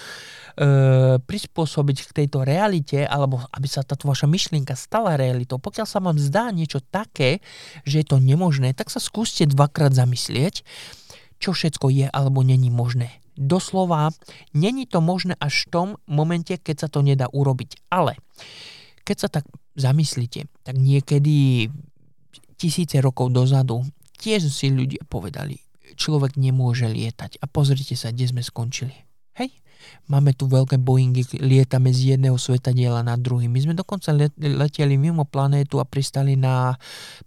prispôsobiť 1.25 1.97
k 2.09 2.17
tejto 2.25 2.45
realite, 2.45 3.05
alebo 3.09 3.41
aby 3.57 3.69
sa 3.69 3.81
táto 3.81 4.05
vaša 4.05 4.29
myšlienka 4.29 4.77
stala 4.77 5.17
realitou. 5.17 5.57
Pokiaľ 5.57 5.87
sa 5.89 5.99
vám 6.03 6.21
zdá 6.21 6.53
niečo 6.53 6.85
také, 6.85 7.41
že 7.89 8.05
je 8.05 8.07
to 8.07 8.21
nemožné, 8.21 8.77
tak 8.77 8.93
sa 8.93 9.01
skúste 9.01 9.49
dvakrát 9.49 9.97
zamyslieť, 9.97 10.65
čo 11.41 11.51
všetko 11.57 11.89
je 11.89 12.07
alebo 12.13 12.45
není 12.45 12.69
možné. 12.69 13.19
Doslova, 13.33 14.13
není 14.53 14.85
to 14.85 15.01
možné 15.01 15.41
až 15.41 15.65
v 15.65 15.71
tom 15.73 15.89
momente, 16.05 16.53
keď 16.61 16.85
sa 16.85 16.89
to 16.93 17.01
nedá 17.01 17.33
urobiť. 17.33 17.89
Ale 17.89 18.21
keď 19.09 19.17
sa 19.17 19.29
tak 19.33 19.49
zamyslíte, 19.73 20.53
tak 20.69 20.77
niekedy 20.77 21.67
tisíce 22.61 23.01
rokov 23.01 23.33
dozadu 23.33 23.83
tiež 24.21 24.53
si 24.53 24.71
ľudia 24.71 25.03
povedali, 25.09 25.59
človek 25.97 26.37
nemôže 26.39 26.87
lietať. 26.87 27.41
A 27.43 27.49
pozrite 27.51 27.97
sa, 27.99 28.13
kde 28.15 28.31
sme 28.31 28.45
skončili. 28.45 28.95
Hej? 29.41 29.51
Máme 30.09 30.33
tu 30.33 30.49
veľké 30.49 30.81
Boeingy, 30.81 31.25
lietame 31.41 31.95
z 31.95 32.17
jedného 32.17 32.37
diela 32.73 33.01
na 33.05 33.15
druhý. 33.17 33.47
My 33.47 33.61
sme 33.63 33.75
dokonca 33.77 34.13
leteli 34.39 34.97
mimo 34.97 35.25
planétu 35.29 35.79
a 35.79 35.89
pristali 35.89 36.35
na 36.35 36.77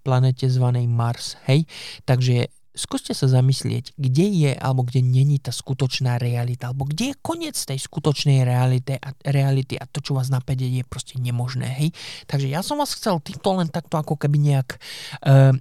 planete 0.01 0.49
zvanej 0.49 0.85
Mars. 0.89 1.37
Hej? 1.47 1.65
Takže 2.03 2.49
skúste 2.75 3.15
sa 3.15 3.31
zamyslieť, 3.31 3.95
kde 3.95 4.27
je 4.29 4.51
alebo 4.53 4.83
kde 4.83 5.01
není 5.01 5.39
tá 5.39 5.49
skutočná 5.49 6.19
realita, 6.19 6.69
alebo 6.69 6.85
kde 6.85 7.11
je 7.11 7.15
koniec 7.23 7.55
tej 7.55 7.79
skutočnej 7.79 8.43
reality 8.43 8.99
a, 8.99 9.15
reality 9.25 9.79
a 9.79 9.87
to, 9.87 10.03
čo 10.03 10.13
vás 10.13 10.27
napäde, 10.27 10.67
je 10.67 10.83
proste 10.83 11.17
nemožné. 11.17 11.65
Hej? 11.65 11.89
Takže 12.27 12.47
ja 12.51 12.61
som 12.61 12.77
vás 12.77 12.93
chcel 12.93 13.23
týmto 13.23 13.55
len 13.57 13.71
takto 13.71 13.95
ako 13.95 14.19
keby 14.19 14.37
nejak 14.37 14.77
uh, 15.25 15.55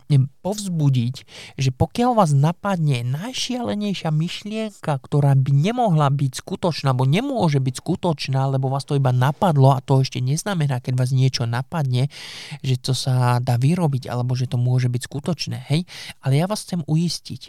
povzbudiť, 0.45 1.15
že 1.57 1.71
pokiaľ 1.73 2.11
vás 2.21 2.37
napadne 2.37 3.01
najšialenejšia 3.07 4.13
myšlienka, 4.13 4.93
ktorá 5.01 5.33
by 5.39 5.51
nemohla 5.55 6.13
byť 6.13 6.33
skutočná, 6.45 6.93
alebo 6.93 7.09
nemôže 7.09 7.65
byť 7.65 7.81
skutočná, 7.81 8.53
lebo 8.53 8.69
vás 8.69 8.85
to 8.85 8.99
iba 8.99 9.15
napadlo 9.15 9.73
a 9.73 9.81
to 9.81 10.05
ešte 10.05 10.21
neznamená, 10.21 10.85
keď 10.85 11.01
vás 11.01 11.17
niečo 11.17 11.49
napadne, 11.49 12.13
že 12.61 12.77
to 12.77 12.93
sa 12.93 13.41
dá 13.41 13.57
vyrobiť, 13.57 14.13
alebo 14.13 14.37
že 14.37 14.51
to 14.51 14.61
môže 14.61 14.93
byť 14.93 15.03
skutočné. 15.09 15.57
Hej? 15.73 15.89
Ale 16.21 16.43
ja 16.43 16.45
vás 16.45 16.67
chcem 16.67 16.85
ujistiť, 16.85 17.04
uistiť, 17.05 17.43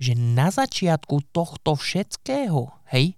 že 0.00 0.12
na 0.16 0.48
začiatku 0.48 1.20
tohto 1.36 1.76
všetkého, 1.76 2.72
hej, 2.88 3.12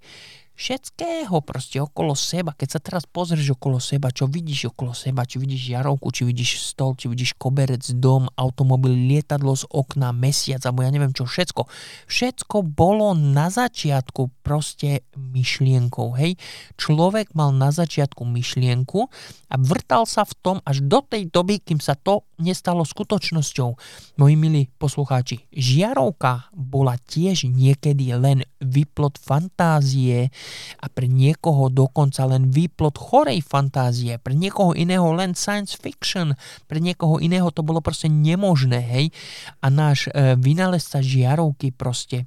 všetkého 0.55 1.33
proste 1.43 1.81
okolo 1.81 2.13
seba, 2.13 2.53
keď 2.53 2.69
sa 2.77 2.81
teraz 2.81 3.05
pozrieš 3.09 3.57
okolo 3.57 3.81
seba, 3.81 4.13
čo 4.13 4.29
vidíš 4.29 4.77
okolo 4.77 4.93
seba, 4.93 5.25
či 5.25 5.41
vidíš 5.41 5.75
jarovku, 5.75 6.13
či 6.13 6.23
vidíš 6.29 6.73
stol, 6.73 6.95
či 6.95 7.09
vidíš 7.09 7.35
koberec, 7.41 7.83
dom, 7.99 8.29
automobil, 8.37 8.93
lietadlo 8.93 9.57
z 9.57 9.65
okna, 9.73 10.13
mesiac, 10.13 10.61
alebo 10.69 10.85
ja 10.85 10.91
neviem 10.93 11.11
čo, 11.17 11.25
všetko. 11.25 11.67
Všetko 12.07 12.57
bolo 12.63 13.17
na 13.17 13.49
začiatku 13.49 14.45
proste 14.45 15.09
myšlienkou, 15.17 16.15
hej. 16.21 16.37
Človek 16.77 17.33
mal 17.33 17.51
na 17.57 17.73
začiatku 17.73 18.23
myšlienku 18.23 19.09
a 19.51 19.55
vrtal 19.59 20.05
sa 20.05 20.25
v 20.29 20.35
tom 20.41 20.57
až 20.69 20.85
do 20.85 21.01
tej 21.05 21.29
doby, 21.33 21.61
kým 21.61 21.81
sa 21.81 21.97
to 21.97 22.25
nestalo 22.43 22.83
skutočnosťou. 22.83 23.71
Moji 24.19 24.35
milí 24.35 24.63
poslucháči, 24.77 25.47
žiarovka 25.55 26.51
bola 26.53 26.99
tiež 26.99 27.47
niekedy 27.47 28.11
len 28.19 28.43
výplot 28.59 29.19
fantázie 29.19 30.31
a 30.83 30.87
pre 30.91 31.07
niekoho 31.07 31.71
dokonca 31.71 32.27
len 32.27 32.51
výplot 32.51 32.99
chorej 32.99 33.41
fantázie, 33.45 34.19
pre 34.19 34.35
niekoho 34.35 34.75
iného 34.75 35.11
len 35.15 35.35
science 35.39 35.79
fiction, 35.79 36.35
pre 36.67 36.83
niekoho 36.83 37.23
iného 37.23 37.49
to 37.55 37.63
bolo 37.63 37.79
proste 37.79 38.11
nemožné, 38.11 38.81
hej. 38.83 39.07
A 39.63 39.71
náš 39.71 40.11
e, 40.11 40.35
vynálezca 40.39 40.99
žiarovky 41.03 41.71
proste 41.75 42.27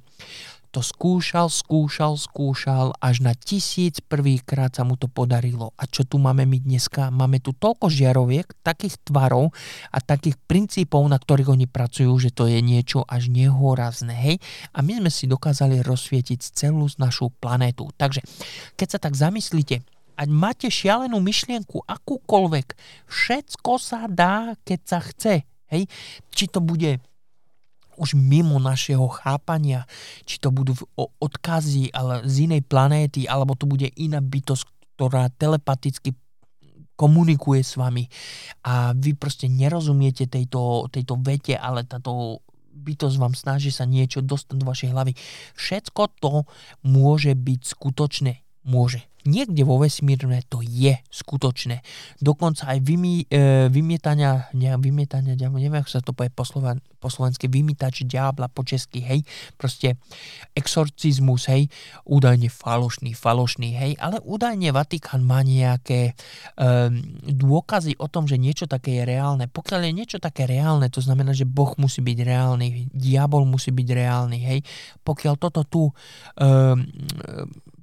to 0.68 0.84
skúšal, 0.84 1.48
skúšal, 1.48 2.18
skúšal, 2.18 2.92
až 2.98 3.24
na 3.24 3.32
tisíc 3.32 4.02
prvýkrát 4.02 4.74
sa 4.74 4.82
mu 4.82 4.98
to 4.98 5.06
podarilo. 5.08 5.72
A 5.78 5.86
čo 5.86 6.02
tu 6.02 6.18
máme 6.20 6.44
my 6.44 6.58
dneska? 6.62 7.08
Máme 7.14 7.38
tu 7.40 7.56
toľko 7.56 7.86
žiaroviek, 7.88 8.46
takých 8.60 9.00
tvarov 9.06 9.54
a 9.94 9.98
takých 10.02 10.36
princípov, 10.44 11.06
na 11.08 11.16
ktorých 11.16 11.52
oni 11.52 11.66
pracujú, 11.70 12.12
že 12.18 12.30
to 12.34 12.50
je 12.50 12.58
niečo 12.60 13.06
až 13.06 13.30
nehorazné. 13.30 14.14
Hej? 14.14 14.36
A 14.74 14.82
my 14.82 15.00
sme 15.02 15.10
si 15.10 15.24
dokázali 15.30 15.80
rozsvietiť 15.80 16.40
celú 16.52 16.90
našu 17.00 17.32
planétu. 17.38 17.88
Takže, 17.96 18.22
keď 18.74 18.88
sa 18.92 18.98
tak 18.98 19.14
zamyslíte, 19.14 19.82
ať 20.16 20.28
máte 20.32 20.72
šialenú 20.72 21.20
myšlienku, 21.20 21.84
akúkoľvek, 21.84 22.66
všetko 23.08 23.72
sa 23.76 24.08
dá, 24.08 24.56
keď 24.64 24.80
sa 24.82 24.98
chce. 25.04 25.34
Hej? 25.70 25.88
Či 26.32 26.44
to 26.50 26.64
bude 26.64 26.98
už 27.96 28.16
mimo 28.16 28.60
našeho 28.60 29.04
chápania, 29.08 29.88
či 30.28 30.38
to 30.40 30.52
budú 30.52 30.76
odkazy 30.96 31.90
ale 31.90 32.24
z 32.28 32.48
inej 32.48 32.62
planéty, 32.64 33.24
alebo 33.26 33.56
to 33.58 33.66
bude 33.68 33.88
iná 33.96 34.20
bytosť, 34.22 34.64
ktorá 34.96 35.28
telepaticky 35.34 36.16
komunikuje 36.96 37.60
s 37.60 37.76
vami 37.76 38.08
a 38.64 38.96
vy 38.96 39.12
proste 39.12 39.52
nerozumiete 39.52 40.24
tejto, 40.24 40.88
tejto 40.88 41.20
vete, 41.20 41.52
ale 41.52 41.84
táto 41.84 42.40
bytosť 42.76 43.16
vám 43.20 43.36
snaží 43.36 43.68
sa 43.68 43.84
niečo 43.84 44.24
dostať 44.24 44.56
do 44.56 44.64
vašej 44.68 44.92
hlavy. 44.92 45.12
Všetko 45.56 46.02
to 46.20 46.32
môže 46.84 47.36
byť 47.36 47.60
skutočné. 47.64 48.45
Môže 48.66 49.06
niekde 49.26 49.66
vo 49.66 49.82
vesmírne 49.82 50.40
to 50.46 50.62
je 50.62 50.94
skutočné. 51.10 51.82
Dokonca 52.22 52.70
aj 52.72 52.78
vymi, 52.80 53.26
e, 53.26 53.66
vymietania, 53.68 54.48
ne, 54.54 54.78
vymietania, 54.78 55.34
neviem, 55.34 55.82
ako 55.82 55.90
sa 55.90 56.00
to 56.00 56.14
povie 56.14 56.30
po, 56.30 56.46
sloven, 56.46 56.78
po 57.02 57.10
slovensky, 57.10 57.50
vymýtač 57.50 58.06
diabla 58.06 58.46
po 58.46 58.62
česky, 58.62 59.02
hej, 59.02 59.26
proste 59.58 59.98
exorcizmus, 60.54 61.50
hej, 61.50 61.66
údajne 62.06 62.46
falošný, 62.46 63.12
falošný, 63.12 63.74
hej, 63.74 63.92
ale 63.98 64.22
údajne 64.22 64.70
Vatikán 64.70 65.26
má 65.26 65.42
nejaké 65.42 66.14
e, 66.14 66.72
dôkazy 67.26 67.98
o 67.98 68.06
tom, 68.06 68.30
že 68.30 68.38
niečo 68.38 68.70
také 68.70 69.02
je 69.02 69.04
reálne. 69.04 69.50
Pokiaľ 69.50 69.90
je 69.90 69.92
niečo 69.92 70.18
také 70.22 70.46
reálne, 70.46 70.86
to 70.88 71.02
znamená, 71.02 71.34
že 71.34 71.44
Boh 71.44 71.74
musí 71.82 72.00
byť 72.00 72.18
reálny, 72.22 72.94
diabol 72.94 73.42
musí 73.42 73.74
byť 73.74 73.88
reálny, 73.90 74.38
hej. 74.38 74.58
Pokiaľ 75.02 75.34
toto 75.36 75.66
tu 75.66 75.82
e, 75.90 75.92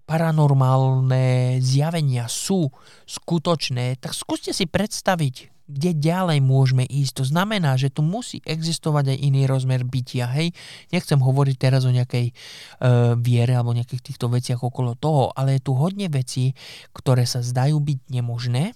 paranormálne 0.04 1.58
zjavenia 1.64 2.28
sú 2.28 2.70
skutočné, 3.08 3.98
tak 4.00 4.12
skúste 4.12 4.52
si 4.52 4.68
predstaviť, 4.68 5.54
kde 5.64 5.96
ďalej 5.96 6.44
môžeme 6.44 6.84
ísť. 6.84 7.24
To 7.24 7.26
znamená, 7.26 7.80
že 7.80 7.88
tu 7.88 8.04
musí 8.04 8.44
existovať 8.44 9.16
aj 9.16 9.18
iný 9.24 9.48
rozmer 9.48 9.88
bytia. 9.88 10.28
Hej? 10.28 10.52
Nechcem 10.92 11.16
hovoriť 11.16 11.56
teraz 11.56 11.88
o 11.88 11.96
nejakej 11.96 12.30
e, 12.30 12.34
viere 13.16 13.56
alebo 13.56 13.72
nejakých 13.72 14.04
týchto 14.12 14.28
veciach 14.28 14.60
okolo 14.60 15.00
toho, 15.00 15.32
ale 15.32 15.58
je 15.58 15.64
tu 15.64 15.72
hodne 15.74 16.12
vecí, 16.12 16.52
ktoré 16.92 17.24
sa 17.24 17.40
zdajú 17.40 17.80
byť 17.80 18.00
nemožné 18.12 18.76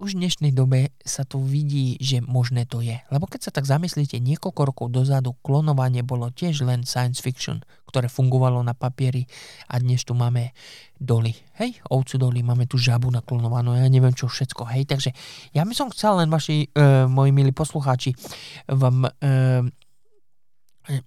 už 0.00 0.16
v 0.16 0.24
dnešnej 0.24 0.52
dobe 0.56 0.96
sa 1.04 1.28
tu 1.28 1.44
vidí, 1.44 2.00
že 2.00 2.24
možné 2.24 2.64
to 2.64 2.80
je. 2.80 2.96
Lebo 3.12 3.28
keď 3.28 3.40
sa 3.46 3.52
tak 3.52 3.68
zamyslíte, 3.68 4.16
niekoľko 4.16 4.60
rokov 4.72 4.86
dozadu 4.88 5.36
klonovanie 5.44 6.00
bolo 6.00 6.32
tiež 6.32 6.64
len 6.64 6.88
science 6.88 7.20
fiction, 7.20 7.60
ktoré 7.84 8.08
fungovalo 8.08 8.64
na 8.64 8.72
papieri 8.72 9.28
a 9.68 9.76
dnes 9.76 10.00
tu 10.00 10.16
máme 10.16 10.56
doly. 10.96 11.36
Hej, 11.60 11.84
ovcu 11.92 12.16
doly, 12.16 12.40
máme 12.40 12.64
tu 12.64 12.80
žabu 12.80 13.12
naklonovanú, 13.12 13.76
ja 13.76 13.92
neviem 13.92 14.16
čo 14.16 14.24
všetko. 14.24 14.72
Hej, 14.72 14.88
takže 14.88 15.12
ja 15.52 15.68
by 15.68 15.74
som 15.76 15.92
chcel 15.92 16.24
len 16.24 16.32
vaši, 16.32 16.72
e, 16.72 17.04
moji 17.04 17.30
milí 17.36 17.52
poslucháči, 17.52 18.16
vám 18.72 19.04
e, 19.04 19.10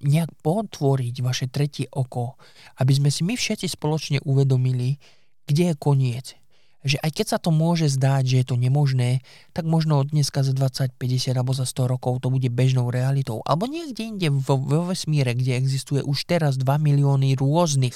nejak 0.06 0.30
potvoriť 0.46 1.16
vaše 1.26 1.50
tretie 1.50 1.90
oko, 1.90 2.38
aby 2.78 2.94
sme 2.94 3.10
si 3.10 3.26
my 3.26 3.34
všetci 3.34 3.74
spoločne 3.74 4.22
uvedomili, 4.22 5.02
kde 5.50 5.74
je 5.74 5.76
koniec 5.82 6.38
že 6.84 7.00
aj 7.00 7.12
keď 7.16 7.26
sa 7.36 7.40
to 7.40 7.50
môže 7.50 7.96
zdať, 7.96 8.24
že 8.28 8.36
je 8.44 8.46
to 8.46 8.56
nemožné, 8.60 9.24
tak 9.56 9.64
možno 9.64 10.04
dneska 10.04 10.44
za 10.44 10.52
20, 10.52 10.96
50 11.00 11.34
alebo 11.34 11.56
za 11.56 11.64
100 11.64 11.94
rokov 11.96 12.20
to 12.20 12.28
bude 12.28 12.48
bežnou 12.52 12.92
realitou. 12.92 13.40
Alebo 13.48 13.72
niekde 13.72 14.04
inde 14.04 14.28
vo, 14.30 14.60
vo 14.60 14.92
vesmíre, 14.92 15.32
kde 15.32 15.56
existuje 15.56 16.04
už 16.04 16.28
teraz 16.28 16.60
2 16.60 16.68
milióny 16.68 17.40
rôznych 17.40 17.96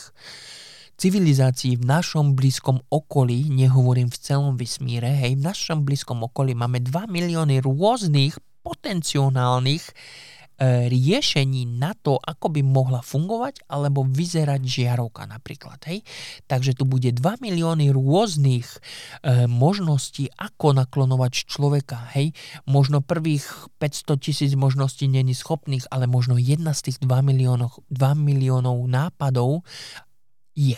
civilizácií 0.98 1.78
v 1.78 1.86
našom 1.86 2.34
blízkom 2.34 2.82
okolí, 2.90 3.54
nehovorím 3.54 4.10
v 4.10 4.18
celom 4.18 4.58
vesmíre, 4.58 5.14
hej, 5.14 5.38
v 5.38 5.46
našom 5.46 5.86
blízkom 5.86 6.26
okolí 6.26 6.58
máme 6.58 6.82
2 6.82 7.06
milióny 7.06 7.62
rôznych 7.62 8.34
potenciálnych 8.66 9.84
riešení 10.58 11.70
na 11.70 11.94
to, 11.94 12.18
ako 12.18 12.50
by 12.50 12.62
mohla 12.66 13.06
fungovať 13.06 13.70
alebo 13.70 14.02
vyzerať 14.02 14.62
žiarovka 14.66 15.30
napríklad. 15.30 15.78
Hej? 15.86 16.02
Takže 16.50 16.74
tu 16.74 16.90
bude 16.90 17.14
2 17.14 17.22
milióny 17.44 17.94
rôznych 17.94 18.66
e, 18.66 18.80
možností, 19.46 20.34
ako 20.34 20.74
naklonovať 20.74 21.46
človeka. 21.46 22.10
Hej? 22.18 22.34
Možno 22.66 23.06
prvých 23.06 23.46
500 23.78 24.18
tisíc 24.18 24.52
možností 24.58 25.06
není 25.06 25.38
schopných, 25.38 25.86
ale 25.94 26.10
možno 26.10 26.42
jedna 26.42 26.74
z 26.74 26.90
tých 26.90 26.98
2 27.06 27.22
miliónov, 27.22 27.78
2 27.94 28.18
miliónov 28.18 28.82
nápadov 28.90 29.62
je 30.58 30.78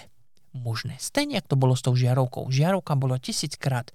možné. 0.59 0.99
Stejne, 0.99 1.39
ako 1.39 1.49
to 1.49 1.57
bolo 1.57 1.73
s 1.73 1.81
tou 1.81 1.95
žiarovkou. 1.95 2.51
Žiarovka 2.51 2.93
bolo 2.99 3.15
tisíckrát 3.15 3.89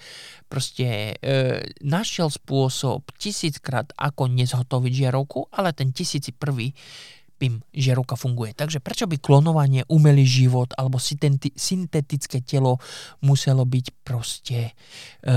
proste 0.49 1.15
e, 1.21 1.63
našiel 1.85 2.33
spôsob 2.33 3.05
tisíckrát, 3.21 3.93
ako 3.95 4.33
nezhotoviť 4.33 4.93
žiarovku, 5.07 5.53
ale 5.53 5.77
ten 5.77 5.93
tisíci 5.93 6.33
prvý 6.33 6.73
pim, 7.37 7.61
žiarovka 7.75 8.15
funguje. 8.17 8.55
Takže 8.55 8.79
prečo 8.79 9.05
by 9.11 9.19
klonovanie, 9.19 9.83
umelý 9.91 10.25
život 10.25 10.73
alebo 10.79 11.03
syntetické 11.03 12.41
telo 12.41 12.79
muselo 13.21 13.67
byť 13.67 13.87
proste 14.07 14.71
e, 14.71 15.33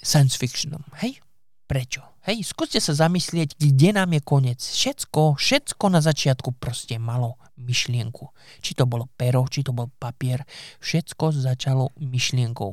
science 0.00 0.36
fictionom? 0.36 0.82
Hej? 1.04 1.20
Prečo? 1.64 2.13
Hej, 2.24 2.56
skúste 2.56 2.80
sa 2.80 2.96
zamyslieť, 2.96 3.52
kde 3.60 3.92
nám 3.92 4.16
je 4.16 4.20
koniec. 4.24 4.56
Všetko, 4.56 5.36
všetko 5.36 5.84
na 5.92 6.00
začiatku 6.00 6.56
proste 6.56 6.96
malo 6.96 7.36
myšlienku. 7.60 8.32
Či 8.64 8.80
to 8.80 8.88
bolo 8.88 9.12
pero, 9.12 9.44
či 9.44 9.60
to 9.60 9.76
bol 9.76 9.92
papier, 10.00 10.40
všetko 10.80 11.36
začalo 11.36 11.92
myšlienkou. 12.00 12.72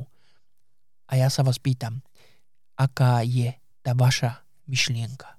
A 1.12 1.20
ja 1.20 1.28
sa 1.28 1.44
vás 1.44 1.60
pýtam, 1.60 2.00
aká 2.80 3.20
je 3.28 3.52
tá 3.84 3.92
vaša 3.92 4.40
myšlienka? 4.72 5.36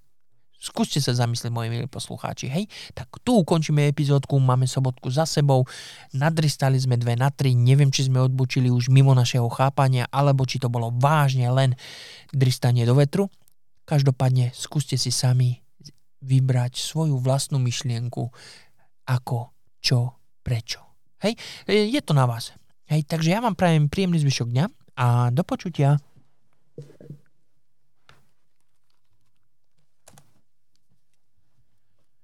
Skúste 0.61 1.01
sa 1.01 1.17
zamyslieť, 1.17 1.49
moji 1.49 1.73
milí 1.73 1.89
poslucháči, 1.89 2.53
hej? 2.53 2.69
Tak 2.93 3.17
tu 3.25 3.41
ukončíme 3.41 3.89
epizódku, 3.89 4.37
máme 4.37 4.69
sobotku 4.69 5.09
za 5.09 5.25
sebou, 5.25 5.65
nadristali 6.13 6.77
sme 6.77 7.01
dve 7.01 7.17
na 7.17 7.33
tri, 7.33 7.57
neviem, 7.57 7.89
či 7.89 8.07
sme 8.07 8.21
odbučili 8.21 8.69
už 8.69 8.93
mimo 8.93 9.11
našeho 9.17 9.49
chápania, 9.49 10.05
alebo 10.07 10.45
či 10.45 10.61
to 10.61 10.69
bolo 10.69 10.93
vážne 10.93 11.49
len 11.49 11.73
dristanie 12.29 12.85
do 12.85 12.93
vetru. 12.93 13.27
Každopádne 13.83 14.55
skúste 14.55 14.95
si 14.95 15.11
sami 15.11 15.59
vybrať 16.23 16.79
svoju 16.79 17.19
vlastnú 17.19 17.59
myšlienku, 17.59 18.31
ako, 19.03 19.51
čo, 19.83 20.15
prečo. 20.39 20.79
Hej, 21.19 21.35
je 21.67 22.01
to 22.03 22.15
na 22.15 22.23
vás. 22.23 22.55
Hej, 22.87 23.07
takže 23.07 23.35
ja 23.35 23.43
vám 23.43 23.55
prajem 23.55 23.91
príjemný 23.91 24.23
zvyšok 24.23 24.47
dňa 24.51 24.65
a 24.99 25.07
do 25.31 25.43
počutia. 25.43 25.99